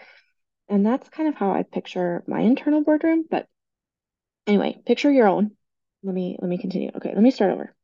And 0.70 0.86
that's 0.86 1.10
kind 1.10 1.28
of 1.28 1.34
how 1.34 1.52
I 1.52 1.64
picture 1.64 2.24
my 2.26 2.40
internal 2.40 2.82
boardroom. 2.82 3.26
But 3.30 3.46
anyway, 4.46 4.80
picture 4.86 5.10
your 5.12 5.28
own. 5.28 5.50
Let 6.02 6.14
me 6.14 6.36
let 6.40 6.48
me 6.48 6.58
continue. 6.58 6.90
Okay, 6.96 7.12
let 7.14 7.22
me 7.22 7.30
start 7.30 7.52
over. 7.52 7.74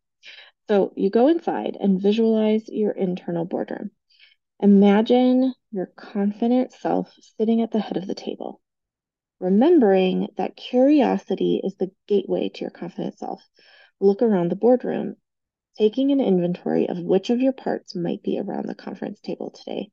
So 0.69 0.93
you 0.97 1.11
go 1.11 1.29
inside 1.29 1.77
and 1.81 2.01
visualize 2.01 2.69
your 2.69 2.93
internal 2.93 3.45
boardroom. 3.45 3.91
Imagine 4.61 5.55
your 5.71 5.87
confident 5.87 6.73
self 6.73 7.13
sitting 7.39 7.63
at 7.63 7.71
the 7.71 7.81
head 7.81 7.97
of 7.97 8.07
the 8.07 8.15
table 8.15 8.61
remembering 9.41 10.29
that 10.37 10.57
curiosity 10.57 11.61
is 11.63 11.77
the 11.77 11.91
gateway 12.07 12.49
to 12.49 12.63
your 12.63 12.71
confident 12.71 13.19
self. 13.19 13.43
Look 14.01 14.23
around 14.23 14.51
the 14.51 14.57
boardroom, 14.57 15.17
taking 15.77 16.11
an 16.11 16.21
inventory 16.21 16.89
of 16.89 16.99
which 16.99 17.31
of 17.31 17.41
your 17.41 17.53
parts 17.53 17.95
might 17.95 18.23
be 18.23 18.39
around 18.39 18.67
the 18.67 18.75
conference 18.75 19.21
table 19.21 19.51
today. 19.51 19.91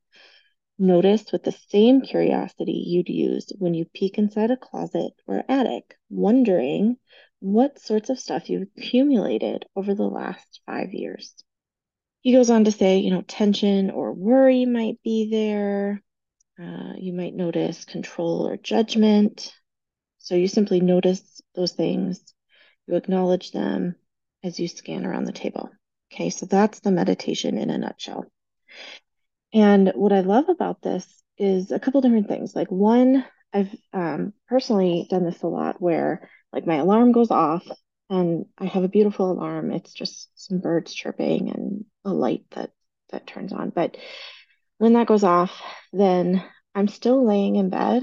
Notice 0.78 1.32
with 1.32 1.42
the 1.42 1.52
same 1.52 2.02
curiosity 2.02 2.84
you'd 2.86 3.08
use 3.08 3.50
when 3.58 3.74
you 3.74 3.86
peek 3.86 4.18
inside 4.18 4.50
a 4.50 4.56
closet 4.56 5.12
or 5.26 5.44
attic, 5.48 5.96
wondering 6.10 6.96
what 7.46 7.78
sorts 7.78 8.10
of 8.10 8.18
stuff 8.18 8.50
you've 8.50 8.68
accumulated 8.76 9.66
over 9.76 9.94
the 9.94 10.02
last 10.02 10.60
five 10.66 10.92
years. 10.92 11.32
He 12.20 12.32
goes 12.32 12.50
on 12.50 12.64
to 12.64 12.72
say, 12.72 12.98
you 12.98 13.10
know, 13.10 13.22
tension 13.22 13.90
or 13.90 14.12
worry 14.12 14.66
might 14.66 15.00
be 15.04 15.30
there, 15.30 16.02
uh, 16.60 16.94
you 16.98 17.12
might 17.12 17.34
notice 17.34 17.84
control 17.84 18.48
or 18.48 18.56
judgment. 18.56 19.54
So 20.18 20.34
you 20.34 20.48
simply 20.48 20.80
notice 20.80 21.40
those 21.54 21.70
things, 21.70 22.20
you 22.88 22.96
acknowledge 22.96 23.52
them 23.52 23.94
as 24.42 24.58
you 24.58 24.66
scan 24.66 25.06
around 25.06 25.24
the 25.24 25.32
table. 25.32 25.70
Okay, 26.12 26.30
so 26.30 26.46
that's 26.46 26.80
the 26.80 26.90
meditation 26.90 27.58
in 27.58 27.70
a 27.70 27.78
nutshell. 27.78 28.26
And 29.54 29.92
what 29.94 30.12
I 30.12 30.20
love 30.20 30.48
about 30.48 30.82
this 30.82 31.06
is 31.38 31.70
a 31.70 31.78
couple 31.78 32.00
different 32.00 32.26
things. 32.26 32.56
Like, 32.56 32.72
one, 32.72 33.24
I've 33.52 33.74
um, 33.92 34.32
personally 34.48 35.06
done 35.08 35.24
this 35.24 35.42
a 35.42 35.46
lot 35.46 35.80
where, 35.80 36.28
like, 36.52 36.66
my 36.66 36.76
alarm 36.76 37.12
goes 37.12 37.30
off 37.30 37.66
and 38.08 38.46
I 38.58 38.66
have 38.66 38.84
a 38.84 38.88
beautiful 38.88 39.30
alarm. 39.30 39.72
It's 39.72 39.92
just 39.92 40.30
some 40.34 40.60
birds 40.60 40.94
chirping 40.94 41.50
and 41.50 41.84
a 42.04 42.12
light 42.12 42.44
that 42.52 42.70
that 43.10 43.26
turns 43.26 43.52
on. 43.52 43.70
But 43.70 43.96
when 44.78 44.94
that 44.94 45.06
goes 45.06 45.24
off, 45.24 45.60
then 45.92 46.44
I'm 46.74 46.88
still 46.88 47.24
laying 47.26 47.56
in 47.56 47.70
bed. 47.70 48.02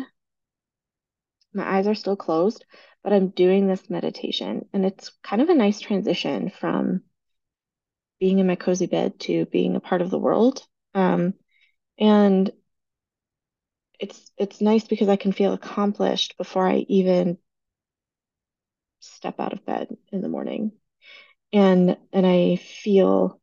My 1.54 1.78
eyes 1.78 1.88
are 1.88 1.96
still 1.96 2.16
closed, 2.16 2.66
but 3.04 3.14
I'm 3.14 3.30
doing 3.30 3.68
this 3.68 3.90
meditation. 3.90 4.68
And 4.74 4.86
it's 4.86 5.12
kind 5.24 5.42
of 5.42 5.50
a 5.50 5.56
nice 5.56 5.80
transition 5.80 6.50
from 6.50 7.04
being 8.20 8.40
in 8.40 8.48
my 8.48 8.56
cozy 8.56 8.88
bed 8.88 9.20
to 9.20 9.46
being 9.48 9.76
a 9.76 9.80
part 9.80 10.02
of 10.02 10.10
the 10.10 10.20
world. 10.20 10.66
Um, 10.94 11.34
and 12.00 12.52
it's 14.00 14.32
it's 14.38 14.62
nice 14.62 14.86
because 14.86 15.10
I 15.10 15.16
can 15.16 15.32
feel 15.32 15.54
accomplished 15.54 16.38
before 16.38 16.68
I 16.68 16.86
even 16.90 17.38
step 19.04 19.40
out 19.40 19.54
of 19.54 19.66
bed 19.66 19.96
in 20.12 20.22
the 20.22 20.30
morning. 20.30 20.72
And 21.52 21.98
and 22.12 22.26
I 22.26 22.56
feel 22.58 23.40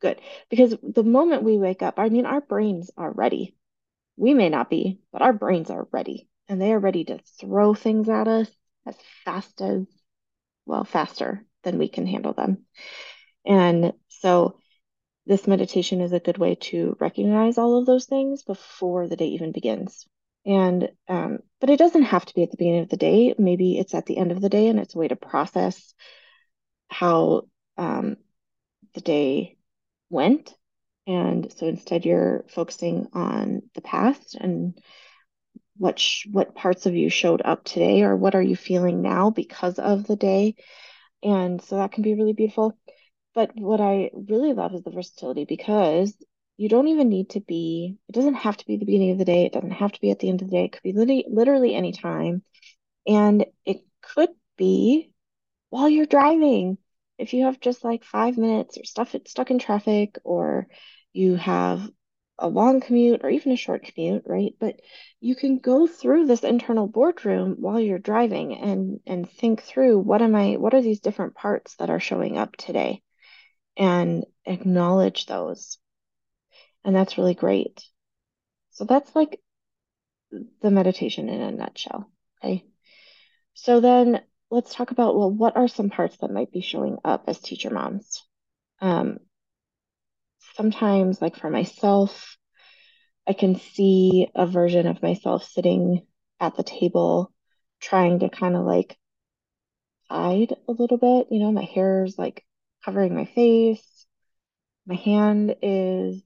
good 0.00 0.20
because 0.50 0.74
the 0.82 1.04
moment 1.04 1.44
we 1.44 1.58
wake 1.58 1.82
up, 1.82 1.98
I 1.98 2.08
mean, 2.08 2.26
our 2.26 2.40
brains 2.40 2.90
are 2.96 3.10
ready. 3.10 3.56
We 4.16 4.34
may 4.34 4.48
not 4.48 4.68
be, 4.68 5.00
but 5.12 5.22
our 5.22 5.32
brains 5.32 5.70
are 5.70 5.88
ready 5.92 6.28
and 6.48 6.60
they 6.60 6.72
are 6.72 6.78
ready 6.78 7.04
to 7.04 7.18
throw 7.40 7.74
things 7.74 8.08
at 8.08 8.28
us 8.28 8.50
as 8.86 8.96
fast 9.24 9.60
as, 9.62 9.86
well, 10.66 10.84
faster 10.84 11.44
than 11.62 11.78
we 11.78 11.88
can 11.88 12.06
handle 12.06 12.32
them. 12.32 12.66
And 13.46 13.92
so 14.08 14.58
this 15.26 15.46
meditation 15.46 16.00
is 16.00 16.12
a 16.12 16.20
good 16.20 16.38
way 16.38 16.56
to 16.56 16.96
recognize 17.00 17.58
all 17.58 17.78
of 17.78 17.86
those 17.86 18.06
things 18.06 18.42
before 18.42 19.08
the 19.08 19.16
day 19.16 19.28
even 19.28 19.52
begins. 19.52 20.06
And, 20.44 20.90
um, 21.08 21.38
but 21.60 21.70
it 21.70 21.78
doesn't 21.78 22.02
have 22.02 22.24
to 22.26 22.34
be 22.34 22.42
at 22.42 22.50
the 22.50 22.56
beginning 22.56 22.82
of 22.82 22.88
the 22.88 22.96
day. 22.96 23.34
Maybe 23.38 23.78
it's 23.78 23.94
at 23.94 24.06
the 24.06 24.16
end 24.16 24.32
of 24.32 24.40
the 24.40 24.48
day 24.48 24.68
and 24.68 24.80
it's 24.80 24.94
a 24.94 24.98
way 24.98 25.08
to 25.08 25.16
process 25.16 25.94
how 26.88 27.42
um, 27.78 28.16
the 28.94 29.00
day 29.00 29.56
went. 30.10 30.54
And 31.06 31.52
so 31.56 31.66
instead, 31.66 32.04
you're 32.04 32.44
focusing 32.48 33.08
on 33.12 33.62
the 33.74 33.80
past 33.80 34.36
and 34.36 34.78
what 35.76 35.98
sh- 35.98 36.26
what 36.30 36.54
parts 36.54 36.86
of 36.86 36.94
you 36.94 37.08
showed 37.08 37.42
up 37.44 37.64
today, 37.64 38.02
or 38.02 38.16
what 38.16 38.34
are 38.34 38.42
you 38.42 38.54
feeling 38.54 39.02
now 39.02 39.30
because 39.30 39.78
of 39.78 40.06
the 40.06 40.16
day. 40.16 40.54
And 41.22 41.60
so 41.62 41.76
that 41.76 41.92
can 41.92 42.02
be 42.02 42.14
really 42.14 42.34
beautiful. 42.34 42.76
But 43.34 43.52
what 43.54 43.80
I 43.80 44.10
really 44.14 44.52
love 44.52 44.74
is 44.74 44.82
the 44.82 44.90
versatility 44.90 45.44
because 45.44 46.14
you 46.56 46.68
don't 46.68 46.88
even 46.88 47.08
need 47.08 47.30
to 47.30 47.40
be, 47.40 47.98
it 48.08 48.12
doesn't 48.12 48.34
have 48.34 48.56
to 48.58 48.66
be 48.66 48.76
the 48.76 48.84
beginning 48.84 49.12
of 49.12 49.18
the 49.18 49.24
day. 49.24 49.46
It 49.46 49.52
doesn't 49.52 49.70
have 49.72 49.92
to 49.92 50.00
be 50.00 50.10
at 50.10 50.18
the 50.20 50.28
end 50.28 50.42
of 50.42 50.48
the 50.48 50.56
day. 50.56 50.64
It 50.64 50.72
could 50.72 50.82
be 50.82 50.92
literally, 50.92 51.26
literally 51.28 51.74
any 51.74 51.92
time. 51.92 52.42
And 53.06 53.46
it 53.64 53.82
could 54.02 54.30
be 54.56 55.10
while 55.70 55.88
you're 55.88 56.06
driving 56.06 56.78
if 57.18 57.32
you 57.34 57.44
have 57.44 57.60
just 57.60 57.84
like 57.84 58.04
five 58.04 58.36
minutes 58.36 58.78
or 58.78 58.84
stuff 58.84 59.14
it's 59.14 59.30
stuck 59.30 59.50
in 59.50 59.58
traffic 59.58 60.18
or 60.24 60.68
you 61.12 61.36
have 61.36 61.88
a 62.38 62.48
long 62.48 62.80
commute 62.80 63.20
or 63.22 63.30
even 63.30 63.52
a 63.52 63.56
short 63.56 63.84
commute, 63.84 64.24
right? 64.26 64.54
But 64.58 64.80
you 65.20 65.36
can 65.36 65.58
go 65.58 65.86
through 65.86 66.26
this 66.26 66.44
internal 66.44 66.86
boardroom 66.88 67.56
while 67.60 67.78
you're 67.80 67.98
driving 67.98 68.54
and 68.56 69.00
and 69.06 69.30
think 69.30 69.62
through 69.62 69.98
what 70.00 70.22
am 70.22 70.34
I 70.34 70.56
what 70.56 70.74
are 70.74 70.82
these 70.82 71.00
different 71.00 71.34
parts 71.34 71.76
that 71.76 71.90
are 71.90 72.00
showing 72.00 72.36
up 72.38 72.56
today 72.56 73.02
and 73.76 74.24
acknowledge 74.44 75.26
those. 75.26 75.78
And 76.84 76.94
that's 76.94 77.18
really 77.18 77.34
great. 77.34 77.82
So 78.70 78.84
that's 78.84 79.14
like 79.14 79.40
the 80.62 80.70
meditation 80.70 81.28
in 81.28 81.40
a 81.40 81.52
nutshell, 81.52 82.10
okay? 82.42 82.64
So 83.54 83.80
then 83.80 84.20
let's 84.50 84.74
talk 84.74 84.90
about, 84.90 85.16
well, 85.16 85.30
what 85.30 85.56
are 85.56 85.68
some 85.68 85.90
parts 85.90 86.16
that 86.18 86.30
might 86.30 86.52
be 86.52 86.60
showing 86.60 86.98
up 87.04 87.24
as 87.28 87.38
teacher 87.38 87.70
moms? 87.70 88.22
Um, 88.80 89.18
sometimes, 90.56 91.20
like 91.20 91.36
for 91.36 91.50
myself, 91.50 92.36
I 93.26 93.32
can 93.32 93.56
see 93.56 94.28
a 94.34 94.46
version 94.46 94.86
of 94.86 95.02
myself 95.02 95.44
sitting 95.44 96.06
at 96.40 96.56
the 96.56 96.64
table 96.64 97.32
trying 97.80 98.20
to 98.20 98.28
kind 98.28 98.56
of 98.56 98.64
like 98.64 98.96
hide 100.10 100.54
a 100.68 100.72
little 100.72 100.98
bit. 100.98 101.28
You 101.30 101.40
know, 101.40 101.52
my 101.52 101.64
hair 101.64 102.04
is 102.04 102.18
like 102.18 102.44
covering 102.84 103.14
my 103.14 103.26
face. 103.26 104.06
My 104.86 104.96
hand 104.96 105.54
is 105.62 106.22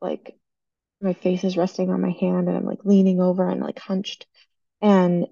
like, 0.00 0.36
my 1.00 1.12
face 1.12 1.44
is 1.44 1.56
resting 1.56 1.90
on 1.90 2.00
my 2.00 2.10
hand 2.10 2.48
and 2.48 2.56
I'm 2.56 2.64
like 2.64 2.84
leaning 2.84 3.20
over 3.20 3.48
and 3.48 3.60
like 3.60 3.78
hunched. 3.78 4.26
And 4.80 5.26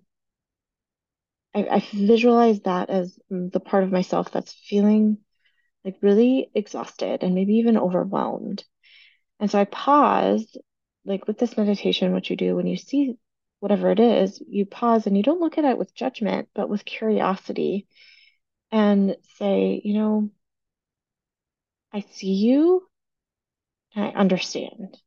I, 1.55 1.67
I 1.71 1.81
visualize 1.93 2.61
that 2.61 2.91
as 2.91 3.19
the 3.31 3.61
part 3.61 3.85
of 3.85 3.93
myself 3.93 4.31
that's 4.31 4.53
feeling 4.53 5.19
like 5.85 5.97
really 6.03 6.51
exhausted 6.55 7.23
and 7.23 7.35
maybe 7.35 7.55
even 7.55 7.79
overwhelmed. 7.79 8.65
And 9.41 9.51
so 9.51 9.59
I 9.59 9.65
paused, 9.65 10.59
like 11.05 11.27
with 11.27 11.39
this 11.39 11.57
meditation, 11.57 12.13
what 12.13 12.31
you 12.31 12.37
do 12.37 12.57
when 12.57 12.67
you 12.67 12.77
see 12.77 13.15
whatever 13.61 13.91
it 13.91 14.01
is, 14.01 14.43
you 14.47 14.67
pause 14.67 15.07
and 15.07 15.17
you 15.17 15.23
don't 15.23 15.41
look 15.41 15.59
at 15.59 15.65
it 15.65 15.79
with 15.79 15.95
judgment, 15.95 16.49
but 16.55 16.69
with 16.69 16.85
curiosity 16.85 17.87
and 18.71 19.17
say, 19.39 19.81
you 19.85 19.95
know, 19.95 20.31
I 21.93 22.05
see 22.13 22.33
you 22.33 22.87
I 23.97 24.09
understand. 24.09 24.99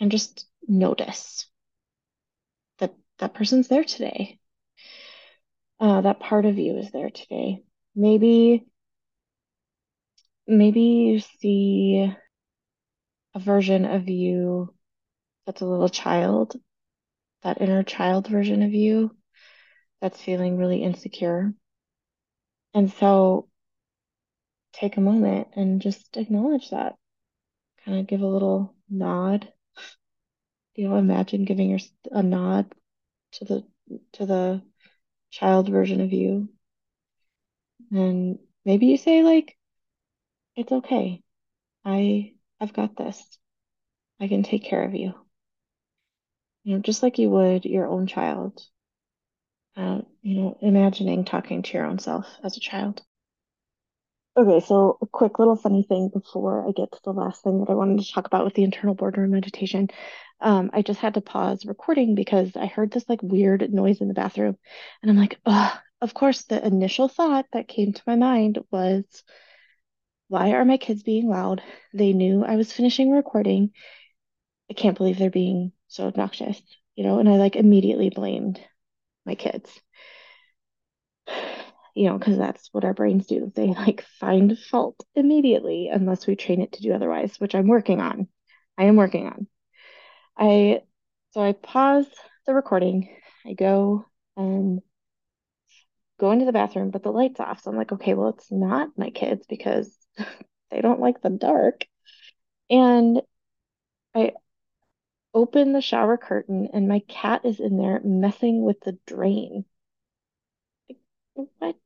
And 0.00 0.10
just 0.10 0.46
notice 0.66 1.46
that 2.78 2.94
that 3.18 3.34
person's 3.34 3.68
there 3.68 3.84
today. 3.84 4.38
Uh, 5.78 6.00
that 6.02 6.20
part 6.20 6.46
of 6.46 6.58
you 6.58 6.76
is 6.78 6.90
there 6.90 7.10
today. 7.10 7.62
Maybe, 7.94 8.66
maybe 10.46 10.80
you 10.80 11.20
see 11.20 12.12
a 13.34 13.38
version 13.38 13.84
of 13.84 14.08
you 14.08 14.74
that's 15.44 15.60
a 15.60 15.66
little 15.66 15.88
child, 15.88 16.56
that 17.42 17.60
inner 17.60 17.82
child 17.82 18.26
version 18.26 18.62
of 18.62 18.72
you 18.72 19.14
that's 20.00 20.20
feeling 20.20 20.58
really 20.58 20.82
insecure. 20.82 21.54
And 22.74 22.90
so 22.92 23.48
take 24.72 24.96
a 24.96 25.00
moment 25.00 25.48
and 25.56 25.80
just 25.80 26.16
acknowledge 26.16 26.70
that. 26.70 26.96
Kind 27.86 28.00
of 28.00 28.06
give 28.08 28.20
a 28.20 28.26
little 28.26 28.74
nod. 28.90 29.50
You 30.74 30.88
know, 30.88 30.96
imagine 30.96 31.46
giving 31.46 31.70
your 31.70 31.78
a 32.10 32.22
nod 32.22 32.74
to 33.32 33.44
the 33.46 33.66
to 34.14 34.26
the 34.26 34.62
child 35.30 35.68
version 35.70 36.00
of 36.00 36.12
you. 36.12 36.48
And 37.92 38.38
maybe 38.64 38.86
you 38.86 38.96
say 38.96 39.22
like, 39.22 39.56
it's 40.56 40.72
okay. 40.72 41.22
I 41.84 42.34
I've 42.60 42.72
got 42.72 42.96
this. 42.96 43.22
I 44.20 44.28
can 44.28 44.42
take 44.42 44.64
care 44.64 44.84
of 44.84 44.94
you. 44.94 45.14
You 46.64 46.74
know, 46.74 46.82
just 46.82 47.02
like 47.02 47.18
you 47.18 47.30
would 47.30 47.64
your 47.64 47.86
own 47.86 48.06
child. 48.08 48.60
Uh, 49.76 50.00
you 50.22 50.34
know, 50.40 50.58
imagining 50.62 51.24
talking 51.24 51.62
to 51.62 51.72
your 51.74 51.86
own 51.86 51.98
self 51.98 52.26
as 52.42 52.56
a 52.56 52.60
child. 52.60 53.02
Okay, 54.36 54.60
so 54.60 54.98
a 55.00 55.06
quick 55.06 55.38
little 55.38 55.56
funny 55.56 55.82
thing 55.82 56.10
before 56.12 56.68
I 56.68 56.72
get 56.72 56.92
to 56.92 57.00
the 57.04 57.12
last 57.12 57.42
thing 57.42 57.60
that 57.60 57.70
I 57.70 57.74
wanted 57.74 58.04
to 58.04 58.12
talk 58.12 58.26
about 58.26 58.44
with 58.44 58.52
the 58.54 58.64
internal 58.64 58.94
boardroom 58.94 59.30
meditation. 59.30 59.88
Um, 60.42 60.70
I 60.74 60.82
just 60.82 61.00
had 61.00 61.14
to 61.14 61.22
pause 61.22 61.64
recording 61.64 62.14
because 62.14 62.54
I 62.54 62.66
heard 62.66 62.90
this 62.92 63.08
like 63.08 63.22
weird 63.22 63.72
noise 63.72 64.02
in 64.02 64.08
the 64.08 64.14
bathroom, 64.14 64.58
and 65.00 65.10
I'm 65.10 65.16
like, 65.16 65.38
oh, 65.46 65.80
of 66.02 66.12
course, 66.12 66.42
the 66.44 66.64
initial 66.66 67.08
thought 67.08 67.46
that 67.52 67.66
came 67.68 67.94
to 67.94 68.02
my 68.06 68.16
mind 68.16 68.58
was, 68.70 69.04
why 70.28 70.52
are 70.52 70.64
my 70.64 70.76
kids 70.76 71.02
being 71.02 71.28
loud? 71.28 71.62
They 71.92 72.12
knew 72.12 72.44
I 72.44 72.56
was 72.56 72.72
finishing 72.72 73.10
recording. 73.10 73.72
I 74.70 74.74
can't 74.74 74.96
believe 74.96 75.18
they're 75.18 75.30
being 75.30 75.72
so 75.88 76.06
obnoxious, 76.06 76.60
you 76.96 77.04
know, 77.04 77.18
and 77.20 77.28
I 77.28 77.36
like 77.36 77.56
immediately 77.56 78.10
blamed 78.10 78.60
my 79.26 79.34
kids 79.36 79.70
you 81.96 82.08
know, 82.08 82.18
because 82.18 82.36
that's 82.36 82.68
what 82.72 82.84
our 82.84 82.92
brains 82.92 83.26
do. 83.26 83.50
They 83.54 83.68
like 83.68 84.02
find 84.20 84.56
fault 84.58 85.02
immediately 85.14 85.88
unless 85.90 86.26
we 86.26 86.36
train 86.36 86.60
it 86.60 86.72
to 86.72 86.82
do 86.82 86.92
otherwise, 86.92 87.40
which 87.40 87.54
I'm 87.54 87.68
working 87.68 88.00
on. 88.00 88.28
I 88.76 88.84
am 88.84 88.96
working 88.96 89.26
on. 89.26 89.46
I 90.36 90.82
so 91.30 91.40
I 91.40 91.52
pause 91.52 92.06
the 92.46 92.52
recording. 92.52 93.08
I 93.46 93.54
go 93.54 94.04
and 94.36 94.82
go 96.20 96.32
into 96.32 96.44
the 96.44 96.52
bathroom, 96.52 96.90
but 96.90 97.02
the 97.02 97.10
light's 97.10 97.40
off. 97.40 97.62
So 97.62 97.70
I'm 97.70 97.78
like, 97.78 97.92
okay, 97.92 98.12
well, 98.12 98.28
it's 98.28 98.52
not 98.52 98.90
my 98.98 99.08
kids 99.08 99.46
because 99.48 99.96
they 100.70 100.82
don't 100.82 101.00
like 101.00 101.22
the 101.22 101.30
dark. 101.30 101.86
And 102.68 103.22
I 104.14 104.32
open 105.32 105.72
the 105.72 105.80
shower 105.80 106.18
curtain 106.18 106.68
and 106.74 106.88
my 106.88 107.00
cat 107.08 107.46
is 107.46 107.60
in 107.60 107.78
there 107.78 108.00
messing 108.04 108.62
with 108.62 108.80
the 108.80 108.98
drain 109.06 109.64
what? 111.58 111.76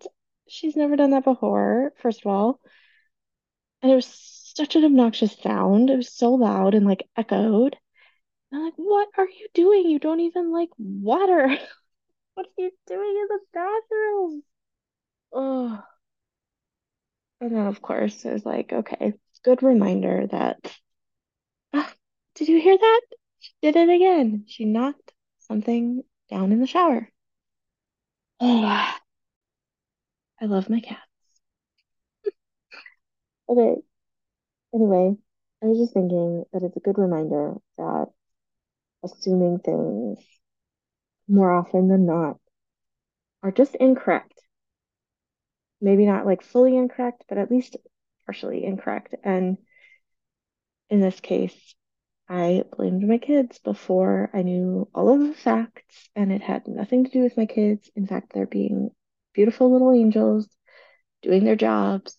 She's 0.49 0.77
never 0.77 0.97
done 0.97 1.11
that 1.11 1.25
before, 1.25 1.93
first 1.99 2.21
of 2.21 2.27
all. 2.27 2.61
And 3.83 3.93
it 3.93 3.95
was 3.95 4.07
such 4.57 4.77
an 4.77 4.85
obnoxious 4.85 5.37
sound. 5.39 5.91
It 5.91 5.97
was 5.97 6.13
so 6.13 6.33
loud 6.35 6.75
and 6.75 6.87
like 6.87 7.09
echoed. 7.17 7.77
And 8.51 8.59
I'm 8.59 8.65
like, 8.65 8.75
what 8.77 9.09
are 9.17 9.29
you 9.29 9.49
doing? 9.55 9.89
You 9.89 9.99
don't 9.99 10.21
even 10.21 10.53
like 10.53 10.71
water. 10.79 11.49
what 12.35 12.47
are 12.47 12.63
you 12.63 12.71
doing 12.87 13.17
in 13.21 13.29
the 13.29 13.39
bathroom? 13.53 14.43
Oh. 15.33 15.83
And 17.41 17.57
then, 17.57 17.67
of 17.67 17.81
course, 17.81 18.25
it 18.25 18.33
was 18.33 18.45
like, 18.45 18.73
okay, 18.73 19.15
good 19.45 19.63
reminder 19.63 20.27
that, 20.27 20.77
ah, 21.73 21.93
did 22.35 22.49
you 22.49 22.61
hear 22.61 22.77
that? 22.77 23.01
She 23.39 23.53
did 23.63 23.77
it 23.77 23.89
again. 23.89 24.45
She 24.47 24.65
knocked 24.65 25.13
something 25.39 26.03
down 26.29 26.53
in 26.53 26.61
the 26.61 26.67
shower. 26.67 27.09
Oh, 28.43 29.00
I 30.41 30.47
love 30.47 30.71
my 30.71 30.81
cats. 30.81 31.01
Okay, 33.49 33.83
anyway, 34.75 35.17
I 35.63 35.67
was 35.67 35.79
just 35.79 35.93
thinking 35.93 36.45
that 36.53 36.63
it's 36.63 36.77
a 36.77 36.81
good 36.81 36.99
reminder 36.99 37.55
that 37.77 38.07
assuming 39.03 39.59
things 39.59 40.19
more 41.29 41.53
often 41.53 41.89
than 41.89 42.07
not 42.07 42.39
are 43.43 43.53
just 43.53 43.75
incorrect. 43.75 44.41
Maybe 45.81 46.07
not 46.07 46.27
like 46.27 46.43
fully 46.43 46.77
incorrect, 46.77 47.25
but 47.29 47.39
at 47.39 47.51
least 47.51 47.77
partially 48.27 48.65
incorrect. 48.65 49.15
And 49.25 49.59
in 50.91 51.01
this 51.01 51.21
case, 51.21 51.75
I 52.29 52.65
blamed 52.77 53.03
my 53.07 53.19
kids 53.19 53.59
before 53.59 54.31
I 54.33 54.43
knew 54.43 54.89
all 54.95 55.13
of 55.13 55.21
the 55.21 55.35
facts, 55.35 56.09
and 56.15 56.31
it 56.31 56.43
had 56.43 56.69
nothing 56.69 57.05
to 57.05 57.11
do 57.11 57.23
with 57.23 57.37
my 57.37 57.47
kids. 57.47 57.91
In 57.97 58.07
fact, 58.07 58.33
they're 58.33 58.47
being 58.47 58.91
beautiful 59.41 59.73
little 59.73 59.91
angels 59.91 60.47
doing 61.23 61.45
their 61.45 61.57
jobs 61.57 62.15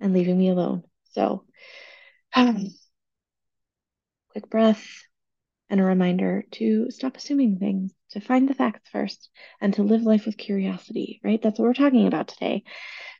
and 0.00 0.12
leaving 0.12 0.36
me 0.36 0.48
alone. 0.48 0.82
So, 1.12 1.44
um, 2.34 2.66
quick 4.32 4.50
breath 4.50 4.84
and 5.68 5.78
a 5.78 5.84
reminder 5.84 6.44
to 6.50 6.90
stop 6.90 7.16
assuming 7.16 7.60
things, 7.60 7.92
to 8.10 8.20
find 8.20 8.48
the 8.48 8.54
facts 8.54 8.90
first, 8.90 9.30
and 9.60 9.72
to 9.74 9.84
live 9.84 10.02
life 10.02 10.26
with 10.26 10.36
curiosity, 10.36 11.20
right? 11.22 11.40
That's 11.40 11.56
what 11.56 11.66
we're 11.66 11.74
talking 11.74 12.08
about 12.08 12.26
today. 12.26 12.64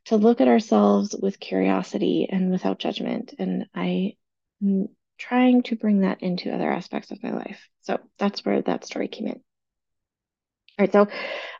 To 0.06 0.16
look 0.16 0.40
at 0.40 0.48
ourselves 0.48 1.14
with 1.14 1.38
curiosity 1.38 2.28
and 2.28 2.50
without 2.50 2.80
judgment. 2.80 3.32
And 3.38 3.66
I 3.76 4.16
am 4.60 4.88
trying 5.18 5.62
to 5.64 5.76
bring 5.76 6.00
that 6.00 6.20
into 6.20 6.52
other 6.52 6.68
aspects 6.68 7.12
of 7.12 7.22
my 7.22 7.30
life. 7.30 7.60
So 7.82 8.00
that's 8.18 8.44
where 8.44 8.60
that 8.62 8.84
story 8.84 9.06
came 9.06 9.28
in. 9.28 9.40
All 10.80 10.84
right, 10.84 10.92
so 10.94 11.08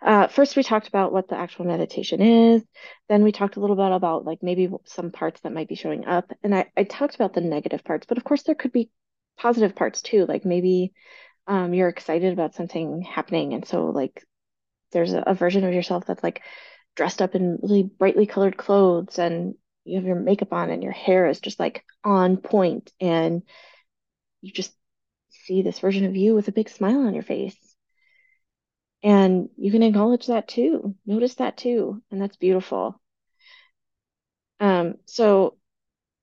uh, 0.01 0.29
first 0.29 0.57
we 0.57 0.63
talked 0.63 0.89
about 0.89 1.13
what 1.13 1.29
the 1.29 1.37
actual 1.37 1.67
meditation 1.67 2.23
is. 2.23 2.63
Then 3.11 3.23
we 3.23 3.33
talked 3.33 3.57
a 3.57 3.61
little 3.61 3.77
bit 3.77 3.93
about 3.93 4.25
like 4.25 4.39
maybe 4.43 4.71
some 4.87 5.11
parts 5.11 5.43
that 5.43 5.53
might 5.53 5.69
be 5.69 5.75
showing 5.75 6.07
up. 6.07 6.33
And 6.43 6.55
I, 6.55 6.73
I 6.75 6.85
talked 6.85 7.17
about 7.17 7.35
the 7.35 7.43
negative 7.43 7.85
parts, 7.85 8.07
but 8.07 8.17
of 8.17 8.25
course 8.25 8.45
there 8.45 8.55
could 8.55 8.73
be 8.73 8.89
positive 9.37 9.77
parts 9.77 10.01
too. 10.01 10.25
Like 10.25 10.47
maybe 10.47 10.95
um, 11.47 11.75
you're 11.75 11.91
excited 11.91 12.33
about 12.33 12.55
something 12.55 13.03
happening. 13.03 13.53
And 13.53 13.69
so 13.69 13.91
like 13.91 14.25
there's 14.93 15.13
a, 15.13 15.21
a 15.27 15.35
version 15.35 15.65
of 15.65 15.75
yourself 15.75 16.07
that's 16.07 16.23
like 16.23 16.41
dressed 16.97 17.21
up 17.21 17.35
in 17.35 17.59
really 17.63 17.83
brightly 17.83 18.25
colored 18.25 18.57
clothes 18.57 19.19
and 19.19 19.55
you 19.85 19.97
have 19.97 20.07
your 20.07 20.17
makeup 20.17 20.55
on 20.55 20.71
and 20.71 20.83
your 20.83 20.93
hair 20.93 21.29
is 21.29 21.41
just 21.41 21.61
like 21.61 21.85
on 22.05 22.39
point 22.39 22.91
and 23.03 23.43
you 24.41 24.51
just 24.51 24.73
see 25.29 25.61
this 25.61 25.79
version 25.79 26.07
of 26.07 26.17
you 26.17 26.35
with 26.35 26.49
a 26.49 26.53
big 26.53 26.71
smile 26.71 27.07
on 27.07 27.13
your 27.13 27.23
face 27.23 27.70
and 29.03 29.49
you 29.57 29.71
can 29.71 29.83
acknowledge 29.83 30.27
that 30.27 30.49
too. 30.49 30.95
Notice 31.07 31.35
that 31.37 31.57
too. 31.57 32.03
And 32.11 32.21
that's 32.21 32.37
beautiful. 32.37 33.01
Um, 34.59 34.97
so 35.07 35.57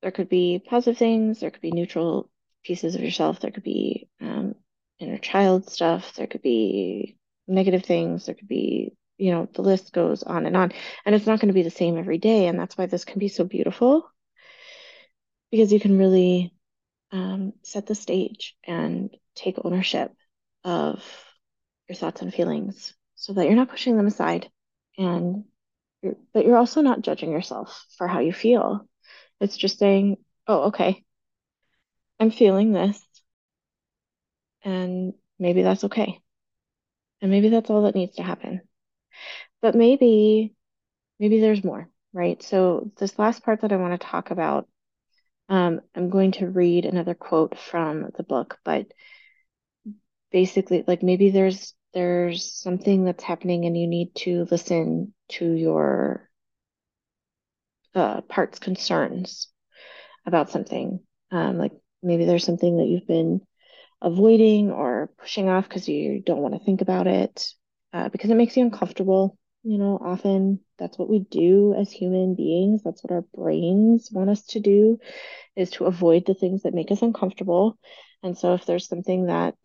there 0.02 0.12
could 0.12 0.30
be 0.30 0.64
positive 0.64 0.98
things, 0.98 1.40
there 1.40 1.50
could 1.50 1.62
be 1.62 1.72
neutral 1.72 2.30
pieces 2.64 2.96
of 2.96 3.02
yourself, 3.02 3.40
there 3.40 3.52
could 3.52 3.64
be 3.64 4.10
um, 4.22 4.54
inner 5.00 5.18
child 5.18 5.70
stuff, 5.70 6.14
there 6.14 6.28
could 6.28 6.44
be 6.44 7.18
negative 7.48 7.84
things, 7.84 8.26
there 8.26 8.36
could 8.36 8.48
be 8.48 8.96
you 9.18 9.32
know, 9.32 9.50
the 9.54 9.62
list 9.62 9.92
goes 9.94 10.24
on 10.24 10.46
and 10.46 10.56
on. 10.56 10.72
And 11.06 11.16
it's 11.16 11.26
not 11.26 11.40
going 11.40 11.48
to 11.48 11.54
be 11.54 11.64
the 11.64 11.72
same 11.72 11.98
every 11.98 12.18
day. 12.18 12.48
And 12.48 12.60
that's 12.60 12.78
why 12.78 12.86
this 12.86 13.06
can 13.06 13.20
be 13.20 13.28
so 13.28 13.44
beautiful 13.44 14.10
because 15.52 15.72
you 15.74 15.80
can 15.80 15.98
really 15.98 16.54
um, 17.12 17.54
set 17.64 17.86
the 17.86 17.96
stage 17.96 18.56
and 18.66 19.16
take 19.36 19.58
ownership 19.64 20.14
of 20.64 21.04
your 21.88 21.96
thoughts 21.96 22.22
and 22.22 22.34
feelings 22.34 22.94
so 23.16 23.34
that 23.34 23.46
you're 23.46 23.56
not 23.56 23.70
pushing 23.70 23.98
them 23.98 24.08
aside 24.08 24.50
and 24.98 25.46
you're, 26.02 26.16
but 26.34 26.46
you're 26.46 26.58
also 26.58 26.82
not 26.82 27.02
judging 27.02 27.32
yourself 27.32 27.86
for 27.98 28.08
how 28.08 28.20
you 28.20 28.34
feel. 28.34 28.88
It's 29.40 29.58
just 29.58 29.80
saying, 29.80 30.18
oh, 30.48 30.64
okay, 30.66 31.04
I'm 32.20 32.32
feeling 32.32 32.72
this, 32.72 33.00
and 34.64 35.14
maybe 35.40 35.62
that's 35.62 35.84
okay. 35.84 36.20
And 37.22 37.32
maybe 37.32 37.50
that's 37.50 37.70
all 37.70 37.84
that 37.84 37.96
needs 37.96 38.16
to 38.16 38.24
happen. 38.24 38.62
But 39.62 39.76
maybe, 39.76 40.54
maybe 41.20 41.40
there's 41.40 41.64
more, 41.64 41.90
right? 42.14 42.42
So 42.44 42.92
this 42.98 43.18
last 43.18 43.44
part 43.44 43.62
that 43.62 43.72
I 43.72 43.78
want 43.78 44.00
to 44.00 44.08
talk 44.08 44.32
about, 44.32 44.68
um, 45.50 45.82
I'm 45.96 46.10
going 46.10 46.34
to 46.34 46.48
read 46.48 46.86
another 46.86 47.14
quote 47.16 47.58
from 47.58 48.10
the 48.18 48.24
book, 48.24 48.60
but 48.66 48.88
basically, 50.32 50.84
like 50.86 51.04
maybe 51.04 51.30
there's 51.30 51.74
there's 51.98 52.54
something 52.54 53.06
that's 53.06 53.24
happening 53.24 53.66
and 53.66 53.76
you 53.76 53.88
need 53.88 54.14
to 54.14 54.46
listen 54.52 55.16
to 55.30 55.52
your 55.52 56.30
uh, 57.96 58.22
part's 58.22 58.60
concerns 58.60 59.48
about 60.24 60.52
something. 60.52 61.00
Um, 61.32 61.58
like 61.58 61.72
maybe 62.04 62.26
there's 62.26 62.44
something 62.44 62.78
that 62.78 62.86
you've 62.86 63.08
been 63.08 63.42
avoiding 64.00 64.70
or 64.70 65.10
pushing 65.18 65.50
off 65.50 65.68
because 65.68 65.90
you 65.90 66.22
don't 66.24 66.44
want 66.44 66.54
to 66.54 66.64
think 66.64 66.82
about 66.82 67.08
it 67.08 67.52
uh, 67.94 68.10
because 68.10 68.30
it 68.30 68.36
makes 68.38 68.56
you 68.56 68.64
uncomfortable. 68.64 69.36
You 69.64 69.80
know, 69.80 70.00
often 70.00 70.60
that's 70.78 71.00
what 71.00 71.10
we 71.10 71.26
do 71.32 71.74
as 71.76 71.92
human 71.92 72.36
beings. 72.36 72.84
That's 72.84 73.04
what 73.04 73.12
our 73.12 73.26
brains 73.34 74.10
want 74.12 74.30
us 74.30 74.46
to 74.50 74.60
do 74.60 75.00
is 75.56 75.72
to 75.72 75.86
avoid 75.86 76.28
the 76.28 76.36
things 76.36 76.62
that 76.62 76.76
make 76.76 76.92
us 76.92 77.02
uncomfortable. 77.02 77.80
And 78.22 78.38
so 78.38 78.54
if 78.54 78.68
there's 78.68 78.88
something 78.88 79.26
that 79.26 79.56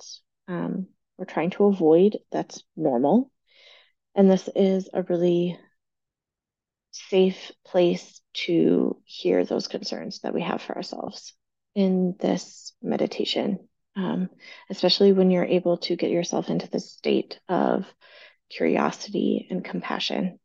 um, 0.48 0.86
we're 1.22 1.26
trying 1.26 1.50
to 1.50 1.66
avoid, 1.66 2.18
that's 2.32 2.64
normal. 2.76 3.30
And 4.16 4.28
this 4.28 4.48
is 4.56 4.88
a 4.92 5.04
really 5.04 5.56
safe 6.90 7.52
place 7.64 8.20
to 8.34 9.00
hear 9.04 9.44
those 9.44 9.68
concerns 9.68 10.18
that 10.20 10.34
we 10.34 10.42
have 10.42 10.60
for 10.60 10.74
ourselves 10.74 11.32
in 11.76 12.16
this 12.18 12.72
meditation, 12.82 13.68
um, 13.94 14.30
especially 14.68 15.12
when 15.12 15.30
you're 15.30 15.44
able 15.44 15.76
to 15.76 15.94
get 15.94 16.10
yourself 16.10 16.48
into 16.48 16.68
the 16.68 16.80
state 16.80 17.38
of 17.48 17.84
curiosity 18.50 19.46
and 19.48 19.64
compassion. 19.64 20.40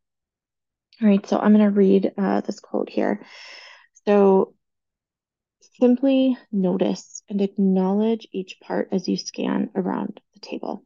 All 1.02 1.08
right, 1.08 1.26
so 1.26 1.40
I'm 1.40 1.54
going 1.54 1.66
to 1.66 1.76
read 1.76 2.13
uh, 2.20 2.42
this 2.42 2.60
quote 2.60 2.92
here. 2.92 3.26
So 4.06 4.54
simply 5.80 6.38
notice 6.52 7.24
and 7.28 7.42
acknowledge 7.42 8.28
each 8.32 8.60
part 8.62 8.90
as 8.92 9.08
you 9.08 9.18
scan 9.18 9.72
around 9.74 10.22
the 10.39 10.47
table. 10.47 10.84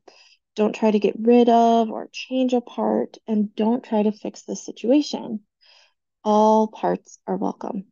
Don't 0.56 0.76
try 0.76 0.92
to 0.92 1.00
get 1.00 1.16
rid 1.20 1.50
of 1.50 1.90
or 1.90 2.10
change 2.12 2.54
a 2.54 2.62
part, 2.62 3.18
and 3.28 3.56
don't 3.56 3.84
try 3.84 4.04
to 4.04 4.12
fix 4.12 4.44
the 4.44 4.56
situation. 4.56 5.42
All 6.24 6.68
parts 6.68 7.20
are 7.26 7.38
welcome. 7.38 7.86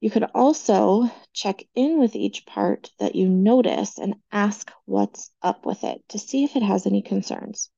You 0.00 0.10
could 0.10 0.24
also 0.34 1.10
check 1.32 1.64
in 1.74 1.98
with 1.98 2.14
each 2.14 2.46
part 2.46 2.90
that 2.98 3.16
you 3.16 3.28
notice 3.28 3.98
and 3.98 4.14
ask 4.30 4.70
what's 4.84 5.30
up 5.42 5.66
with 5.66 5.82
it 5.84 6.02
to 6.10 6.18
see 6.18 6.44
if 6.44 6.54
it 6.56 6.62
has 6.62 6.86
any 6.86 7.02
concerns. 7.02 7.70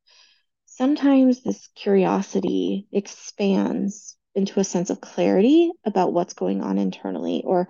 Sometimes 0.66 1.42
this 1.42 1.68
curiosity 1.74 2.86
expands 2.92 4.16
into 4.34 4.60
a 4.60 4.64
sense 4.64 4.90
of 4.90 5.00
clarity 5.00 5.72
about 5.84 6.12
what's 6.12 6.34
going 6.34 6.62
on 6.62 6.78
internally 6.78 7.42
or 7.44 7.68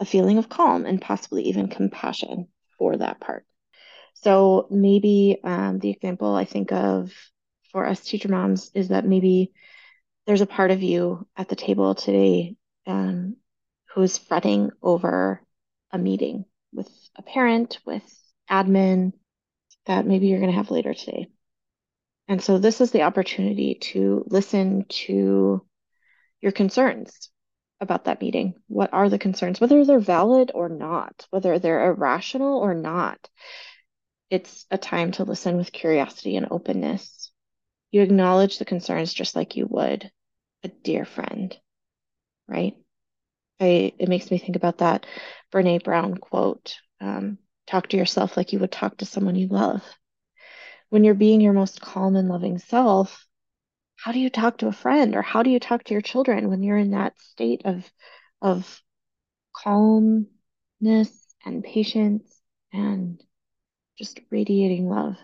a 0.00 0.04
feeling 0.04 0.38
of 0.38 0.48
calm 0.48 0.84
and 0.84 1.00
possibly 1.00 1.44
even 1.44 1.68
compassion 1.68 2.48
for 2.78 2.96
that 2.96 3.20
part. 3.20 3.46
So 4.22 4.66
maybe 4.70 5.38
um, 5.42 5.78
the 5.78 5.90
example 5.90 6.34
I 6.34 6.44
think 6.44 6.72
of 6.72 7.12
for 7.72 7.86
us 7.86 8.00
teacher 8.00 8.28
moms 8.28 8.70
is 8.74 8.88
that 8.88 9.06
maybe 9.06 9.52
there's 10.26 10.40
a 10.40 10.46
part 10.46 10.70
of 10.70 10.82
you 10.82 11.26
at 11.36 11.48
the 11.48 11.56
table 11.56 11.94
today 11.94 12.56
um, 12.86 13.36
who's 13.94 14.18
fretting 14.18 14.70
over 14.80 15.42
a 15.90 15.98
meeting 15.98 16.44
with 16.72 16.88
a 17.16 17.22
parent, 17.22 17.78
with 17.84 18.04
admin 18.50 19.12
that 19.86 20.06
maybe 20.06 20.28
you're 20.28 20.38
going 20.38 20.50
to 20.50 20.56
have 20.56 20.70
later 20.70 20.94
today. 20.94 21.28
And 22.28 22.40
so 22.40 22.58
this 22.58 22.80
is 22.80 22.92
the 22.92 23.02
opportunity 23.02 23.74
to 23.92 24.24
listen 24.28 24.84
to 24.88 25.66
your 26.40 26.52
concerns 26.52 27.30
about 27.80 28.04
that 28.04 28.20
meeting. 28.20 28.54
What 28.68 28.92
are 28.92 29.08
the 29.08 29.18
concerns, 29.18 29.60
whether 29.60 29.84
they're 29.84 29.98
valid 29.98 30.52
or 30.54 30.68
not, 30.68 31.26
whether 31.30 31.58
they're 31.58 31.90
irrational 31.90 32.58
or 32.58 32.74
not? 32.74 33.28
It's 34.32 34.64
a 34.70 34.78
time 34.78 35.12
to 35.12 35.24
listen 35.24 35.58
with 35.58 35.72
curiosity 35.72 36.36
and 36.38 36.48
openness. 36.50 37.30
You 37.90 38.00
acknowledge 38.00 38.56
the 38.56 38.64
concerns 38.64 39.12
just 39.12 39.36
like 39.36 39.56
you 39.56 39.66
would 39.66 40.10
a 40.64 40.68
dear 40.68 41.04
friend, 41.04 41.54
right? 42.48 42.74
I, 43.60 43.92
it 43.98 44.08
makes 44.08 44.30
me 44.30 44.38
think 44.38 44.56
about 44.56 44.78
that 44.78 45.04
Brene 45.52 45.84
Brown 45.84 46.16
quote 46.16 46.76
um, 46.98 47.36
talk 47.66 47.88
to 47.88 47.98
yourself 47.98 48.38
like 48.38 48.54
you 48.54 48.58
would 48.60 48.72
talk 48.72 48.96
to 48.96 49.04
someone 49.04 49.36
you 49.36 49.48
love. 49.48 49.82
When 50.88 51.04
you're 51.04 51.12
being 51.12 51.42
your 51.42 51.52
most 51.52 51.82
calm 51.82 52.16
and 52.16 52.30
loving 52.30 52.56
self, 52.56 53.26
how 53.96 54.12
do 54.12 54.18
you 54.18 54.30
talk 54.30 54.56
to 54.58 54.68
a 54.68 54.72
friend 54.72 55.14
or 55.14 55.20
how 55.20 55.42
do 55.42 55.50
you 55.50 55.60
talk 55.60 55.84
to 55.84 55.92
your 55.92 56.00
children 56.00 56.48
when 56.48 56.62
you're 56.62 56.78
in 56.78 56.92
that 56.92 57.20
state 57.20 57.66
of, 57.66 57.84
of 58.40 58.80
calmness 59.54 60.26
and 61.44 61.62
patience 61.62 62.40
and 62.72 63.22
just 64.02 64.20
radiating 64.30 64.88
love. 64.88 65.14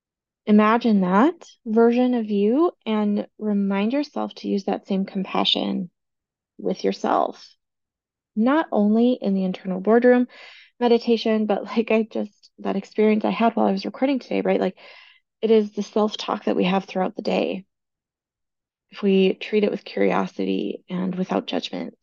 Imagine 0.47 1.01
that 1.01 1.35
version 1.67 2.15
of 2.15 2.31
you 2.31 2.71
and 2.87 3.27
remind 3.37 3.93
yourself 3.93 4.33
to 4.37 4.49
use 4.49 4.65
that 4.65 4.87
same 4.87 5.05
compassion 5.05 5.91
with 6.59 6.85
yourself, 6.85 7.45
not 8.37 8.67
only 8.71 9.19
in 9.21 9.35
the 9.35 9.43
internal 9.43 9.81
boardroom 9.81 10.29
meditation, 10.79 11.47
but 11.47 11.65
like 11.65 11.91
I 11.91 12.07
just, 12.09 12.51
that 12.61 12.77
experience 12.77 13.25
I 13.25 13.31
had 13.31 13.57
while 13.57 13.67
I 13.67 13.73
was 13.73 13.85
recording 13.85 14.21
today, 14.21 14.43
right? 14.43 14.61
Like 14.61 14.79
it 15.43 15.51
is 15.51 15.73
the 15.73 15.83
self 15.83 16.17
talk 16.17 16.45
that 16.45 16.57
we 16.57 16.65
have 16.65 16.85
throughout 16.85 17.17
the 17.17 17.23
day. 17.23 17.65
If 18.93 19.03
we 19.03 19.35
treat 19.35 19.65
it 19.65 19.73
with 19.73 19.85
curiosity 19.85 20.85
and 20.89 21.17
without 21.17 21.47
judgment, 21.49 21.97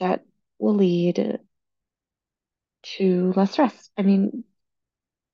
that 0.00 0.24
will 0.58 0.74
lead 0.74 1.38
to 2.82 3.32
less 3.36 3.52
stress. 3.52 3.90
I 3.96 4.02
mean, 4.02 4.44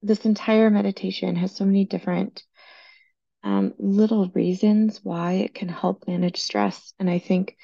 this 0.02 0.24
entire 0.24 0.70
meditation 0.70 1.36
has 1.36 1.54
so 1.54 1.64
many 1.64 1.84
different 1.84 2.42
um, 3.44 3.74
little 3.78 4.28
reasons 4.34 5.00
why 5.02 5.32
it 5.34 5.54
can 5.54 5.68
help 5.68 6.06
manage 6.06 6.40
stress. 6.40 6.92
And 6.98 7.10
I 7.10 7.18
think 7.18 7.56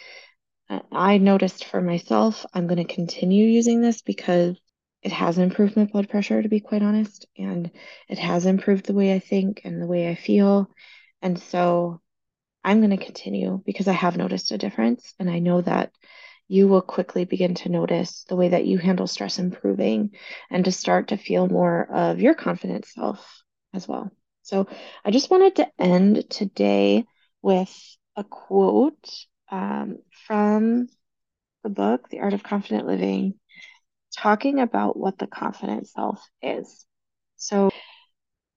uh, 0.68 0.80
I 0.92 1.18
noticed 1.18 1.64
for 1.64 1.80
myself, 1.80 2.44
I'm 2.52 2.66
going 2.66 2.84
to 2.84 2.94
continue 2.94 3.46
using 3.46 3.80
this 3.80 4.02
because 4.02 4.58
it 5.02 5.12
has 5.12 5.38
improved 5.38 5.76
my 5.76 5.84
blood 5.84 6.08
pressure, 6.08 6.42
to 6.42 6.48
be 6.48 6.60
quite 6.60 6.82
honest. 6.82 7.26
And 7.36 7.70
it 8.08 8.18
has 8.18 8.46
improved 8.46 8.86
the 8.86 8.94
way 8.94 9.14
I 9.14 9.20
think 9.20 9.62
and 9.64 9.80
the 9.80 9.86
way 9.86 10.08
I 10.08 10.14
feel. 10.14 10.68
And 11.22 11.38
so 11.38 12.00
I'm 12.64 12.80
going 12.80 12.96
to 12.96 13.04
continue 13.04 13.62
because 13.64 13.88
I 13.88 13.92
have 13.92 14.16
noticed 14.16 14.50
a 14.50 14.58
difference. 14.58 15.14
And 15.18 15.30
I 15.30 15.38
know 15.38 15.60
that 15.60 15.92
you 16.48 16.66
will 16.66 16.82
quickly 16.82 17.24
begin 17.24 17.54
to 17.54 17.68
notice 17.68 18.24
the 18.28 18.36
way 18.36 18.48
that 18.48 18.66
you 18.66 18.78
handle 18.78 19.06
stress 19.06 19.38
improving 19.38 20.10
and 20.50 20.64
to 20.64 20.72
start 20.72 21.08
to 21.08 21.16
feel 21.16 21.46
more 21.46 21.86
of 21.92 22.20
your 22.20 22.34
confident 22.34 22.86
self 22.86 23.42
as 23.74 23.86
well. 23.86 24.10
So 24.42 24.66
I 25.04 25.10
just 25.10 25.30
wanted 25.30 25.56
to 25.56 25.68
end 25.78 26.28
today 26.30 27.04
with 27.42 27.72
a 28.16 28.24
quote 28.24 29.08
um, 29.50 29.98
from 30.26 30.88
the 31.62 31.70
book, 31.70 32.08
The 32.08 32.20
Art 32.20 32.32
of 32.32 32.42
Confident 32.42 32.86
Living, 32.86 33.34
talking 34.16 34.58
about 34.60 34.96
what 34.98 35.18
the 35.18 35.26
confident 35.26 35.86
self 35.86 36.26
is. 36.42 36.86
So 37.36 37.70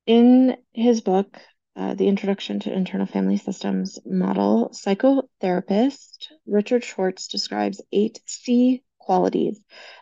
in 0.06 0.58
his 0.74 1.02
book, 1.02 1.38
uh, 1.76 1.94
the 1.94 2.08
Introduction 2.08 2.60
to 2.62 2.74
Internal 2.74 3.08
Family 3.08 3.38
Systems 3.38 4.00
model, 4.06 4.72
psychotherapist 4.74 6.28
Richard 6.46 6.84
Schwartz 6.84 7.28
describes 7.28 7.82
eight 7.92 8.20
C 8.26 8.84
qualities 9.00 9.60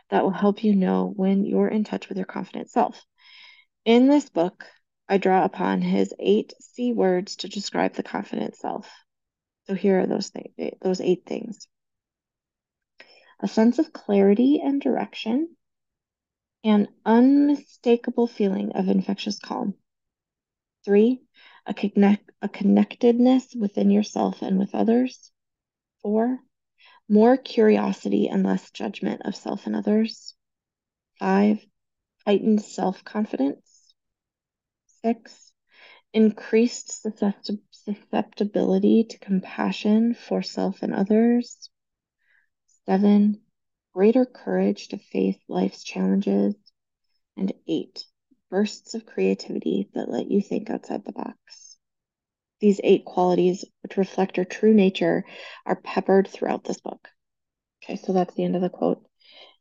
that 0.09 0.23
will 0.23 0.31
help 0.31 0.63
you 0.63 0.75
know 0.75 1.11
when 1.15 1.45
you're 1.45 1.67
in 1.67 1.83
touch 1.83 2.09
with 2.09 2.17
your 2.17 2.25
confident 2.25 2.69
self. 2.69 3.03
In 3.85 4.07
this 4.07 4.29
book, 4.29 4.65
I 5.07 5.17
draw 5.17 5.45
upon 5.45 5.81
his 5.81 6.13
eight 6.19 6.53
C 6.59 6.93
words 6.93 7.37
to 7.37 7.49
describe 7.49 7.93
the 7.93 8.03
confident 8.03 8.55
self. 8.55 8.89
So 9.67 9.75
here 9.75 10.01
are 10.01 10.07
those 10.07 10.31
th- 10.31 10.75
those 10.81 11.01
eight 11.01 11.23
things. 11.25 11.67
A 13.41 13.47
sense 13.47 13.79
of 13.79 13.93
clarity 13.93 14.59
and 14.63 14.81
direction, 14.81 15.55
an 16.63 16.89
unmistakable 17.05 18.27
feeling 18.27 18.71
of 18.73 18.89
infectious 18.89 19.39
calm. 19.39 19.75
Three, 20.83 21.21
a, 21.69 21.73
connect, 21.73 22.31
a 22.41 22.49
connectedness 22.49 23.55
within 23.55 23.91
yourself 23.91 24.41
and 24.41 24.57
with 24.57 24.73
others. 24.73 25.31
Four, 26.01 26.39
more 27.07 27.37
curiosity 27.37 28.27
and 28.27 28.43
less 28.43 28.71
judgment 28.71 29.21
of 29.23 29.35
self 29.35 29.67
and 29.67 29.75
others. 29.75 30.35
Five, 31.19 31.63
heightened 32.25 32.63
self 32.63 33.03
confidence. 33.03 33.93
Six, 35.03 35.51
increased 36.11 37.05
susceptibility 37.71 39.03
to 39.03 39.19
compassion 39.19 40.15
for 40.15 40.41
self 40.41 40.81
and 40.81 40.93
others. 40.93 41.69
Seven, 42.87 43.41
greater 43.93 44.25
courage 44.25 44.87
to 44.87 44.97
face 44.97 45.37
life's 45.47 45.83
challenges. 45.83 46.55
And 47.37 47.53
eight, 47.67 48.05
bursts 48.49 48.93
of 48.93 49.05
creativity 49.05 49.89
that 49.93 50.09
let 50.09 50.29
you 50.29 50.41
think 50.41 50.69
outside 50.69 51.05
the 51.05 51.11
box. 51.11 51.77
These 52.59 52.81
eight 52.83 53.05
qualities, 53.05 53.63
which 53.81 53.97
reflect 53.97 54.37
our 54.37 54.45
true 54.45 54.73
nature, 54.73 55.23
are 55.65 55.75
peppered 55.75 56.27
throughout 56.27 56.63
this 56.63 56.81
book. 56.81 57.07
Okay, 57.83 57.95
so 57.95 58.11
that's 58.11 58.33
the 58.35 58.43
end 58.43 58.55
of 58.55 58.61
the 58.61 58.69
quote. 58.69 59.05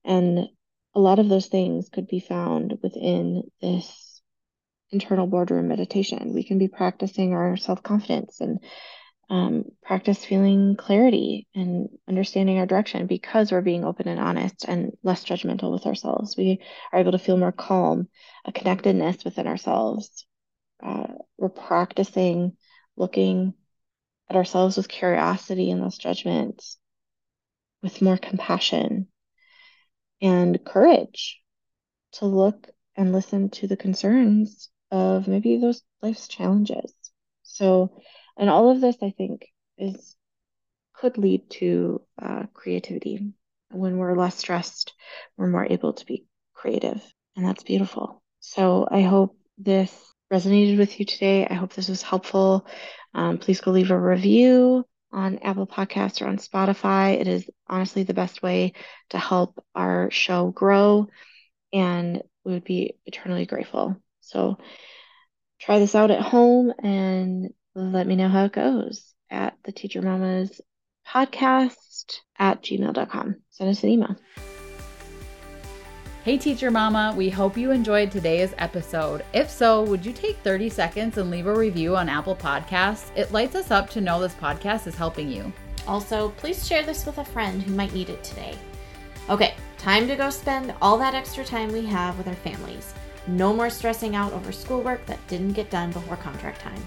And 0.05 0.49
a 0.95 1.01
lot 1.01 1.19
of 1.19 1.29
those 1.29 1.47
things 1.47 1.89
could 1.89 2.09
be 2.09 2.21
found 2.21 2.79
within 2.83 3.43
this 3.61 4.21
internal 4.91 5.27
boardroom 5.27 5.69
meditation. 5.69 6.33
We 6.35 6.45
can 6.45 6.59
be 6.59 6.69
practicing 6.69 7.35
our 7.35 7.57
self 7.57 7.83
confidence 7.83 8.41
and 8.41 8.59
um, 9.31 9.65
practice 9.83 10.25
feeling 10.25 10.77
clarity 10.77 11.47
and 11.55 11.89
understanding 12.09 12.59
our 12.59 12.67
direction 12.67 13.07
because 13.07 13.53
we're 13.53 13.61
being 13.61 13.85
open 13.85 14.09
and 14.09 14.19
honest 14.21 14.65
and 14.67 14.93
less 15.03 15.25
judgmental 15.25 15.71
with 15.71 15.87
ourselves. 15.87 16.37
We 16.37 16.61
are 16.93 17.01
able 17.01 17.13
to 17.13 17.19
feel 17.19 17.37
more 17.37 17.53
calm, 17.53 18.09
a 18.45 18.53
connectedness 18.53 19.25
within 19.25 19.47
ourselves. 19.47 20.27
Uh, 20.83 21.09
we're 21.37 21.51
practicing 21.51 22.57
looking 22.97 23.55
at 24.31 24.37
ourselves 24.37 24.77
with 24.77 24.89
curiosity 24.89 25.71
and 25.71 25.83
less 25.83 25.99
judgment, 25.99 26.65
with 27.83 28.03
more 28.03 28.17
compassion 28.17 29.09
and 30.21 30.65
courage 30.65 31.41
to 32.13 32.27
look 32.27 32.69
and 32.97 33.13
listen 33.13 33.51
to 33.51 33.67
the 33.67 33.77
concerns 33.77 34.71
of 34.91 35.29
maybe 35.29 35.59
those 35.59 35.83
life's 36.03 36.29
challenges. 36.29 36.93
So, 37.43 38.01
and 38.39 38.49
all 38.49 38.71
of 38.71 38.81
this, 38.81 38.97
I 39.03 39.11
think, 39.11 39.47
is 39.77 40.17
could 40.95 41.19
lead 41.19 41.49
to 41.51 42.01
uh, 42.21 42.45
creativity. 42.55 43.33
When 43.71 43.99
we're 43.99 44.17
less 44.17 44.37
stressed, 44.37 44.95
we're 45.37 45.49
more 45.49 45.67
able 45.67 45.93
to 45.93 46.07
be 46.07 46.25
creative, 46.55 47.03
and 47.37 47.47
that's 47.47 47.63
beautiful. 47.63 48.23
So 48.41 48.89
I 48.91 49.03
hope 49.03 49.37
this 49.59 49.93
resonated 50.33 50.79
with 50.79 50.99
you 50.99 51.07
today. 51.07 51.47
I 51.47 51.55
hope 51.55 51.73
this 51.73 51.89
was 51.89 52.03
helpful. 52.03 52.67
Um, 53.15 53.39
please 53.39 53.61
go 53.61 53.71
leave 53.71 53.91
a 53.91 53.99
review 53.99 54.85
on 55.13 55.39
Apple 55.39 55.67
Podcasts 55.67 56.21
or 56.21 56.27
on 56.27 56.39
Spotify. 56.39 57.21
It 57.21 57.29
is 57.29 57.49
honestly 57.67 58.03
the 58.03 58.15
best 58.15 58.43
way 58.43 58.75
to 59.11 59.19
help 59.19 59.63
our 59.75 60.11
show 60.11 60.51
grow, 60.51 61.09
and 61.73 62.23
we 62.45 62.53
would 62.53 62.65
be 62.65 62.97
eternally 63.07 63.47
grateful. 63.47 63.97
So 64.21 64.59
try 65.61 65.79
this 65.79 65.95
out 65.95 66.11
at 66.11 66.23
home 66.23 66.73
and 66.83 67.53
let 67.79 68.07
me 68.07 68.17
know 68.17 68.29
how 68.29 68.45
it 68.45 68.53
goes 68.53 69.15
at 69.31 69.57
the 69.65 69.73
Teacher 69.73 70.03
Mamas 70.03 70.61
podcast 71.07 72.21
at 72.39 72.63
gmail.com. 72.63 73.37
Send 73.51 73.71
us 73.71 73.83
an 73.83 73.89
email. 73.89 74.17
Hey, 76.25 76.37
Teacher 76.37 76.71
Mama, 76.71 77.15
we 77.17 77.31
hope 77.31 77.57
you 77.57 77.71
enjoyed 77.71 78.11
today's 78.11 78.53
episode. 78.59 79.25
If 79.33 79.49
so, 79.49 79.85
would 79.85 80.05
you 80.05 80.13
take 80.13 80.37
30 80.39 80.69
seconds 80.69 81.17
and 81.17 81.31
leave 81.31 81.47
a 81.47 81.55
review 81.55 81.97
on 81.97 82.09
Apple 82.09 82.37
Podcasts? 82.37 83.11
It 83.17 83.33
lights 83.33 83.55
us 83.55 83.71
up 83.71 83.89
to 83.91 84.01
know 84.01 84.21
this 84.21 84.35
podcast 84.35 84.87
is 84.87 84.97
helping 84.97 85.31
you. 85.31 85.51
Also, 85.87 86.31
please 86.31 86.67
share 86.67 86.83
this 86.83 87.07
with 87.07 87.19
a 87.19 87.25
friend 87.25 87.63
who 87.63 87.73
might 87.73 87.95
need 87.95 88.11
it 88.11 88.23
today. 88.23 88.55
Okay, 89.31 89.55
time 89.79 90.07
to 90.09 90.17
go 90.17 90.29
spend 90.29 90.75
all 90.83 90.99
that 90.99 91.15
extra 91.15 91.45
time 91.45 91.73
we 91.73 91.87
have 91.87 92.19
with 92.19 92.29
our 92.29 92.35
families. 92.35 92.93
No 93.27 93.55
more 93.55 93.71
stressing 93.71 94.17
out 94.17 94.33
over 94.33 94.53
schoolwork 94.53 95.07
that 95.07 95.25
didn't 95.29 95.53
get 95.53 95.71
done 95.71 95.93
before 95.93 96.17
contract 96.17 96.61
time. 96.61 96.83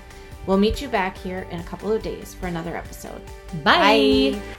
We'll 0.47 0.57
meet 0.57 0.81
you 0.81 0.87
back 0.87 1.17
here 1.17 1.47
in 1.51 1.59
a 1.59 1.63
couple 1.63 1.91
of 1.91 2.01
days 2.01 2.33
for 2.33 2.47
another 2.47 2.75
episode. 2.75 3.21
Bye. 3.63 4.33
Bye. 4.33 4.57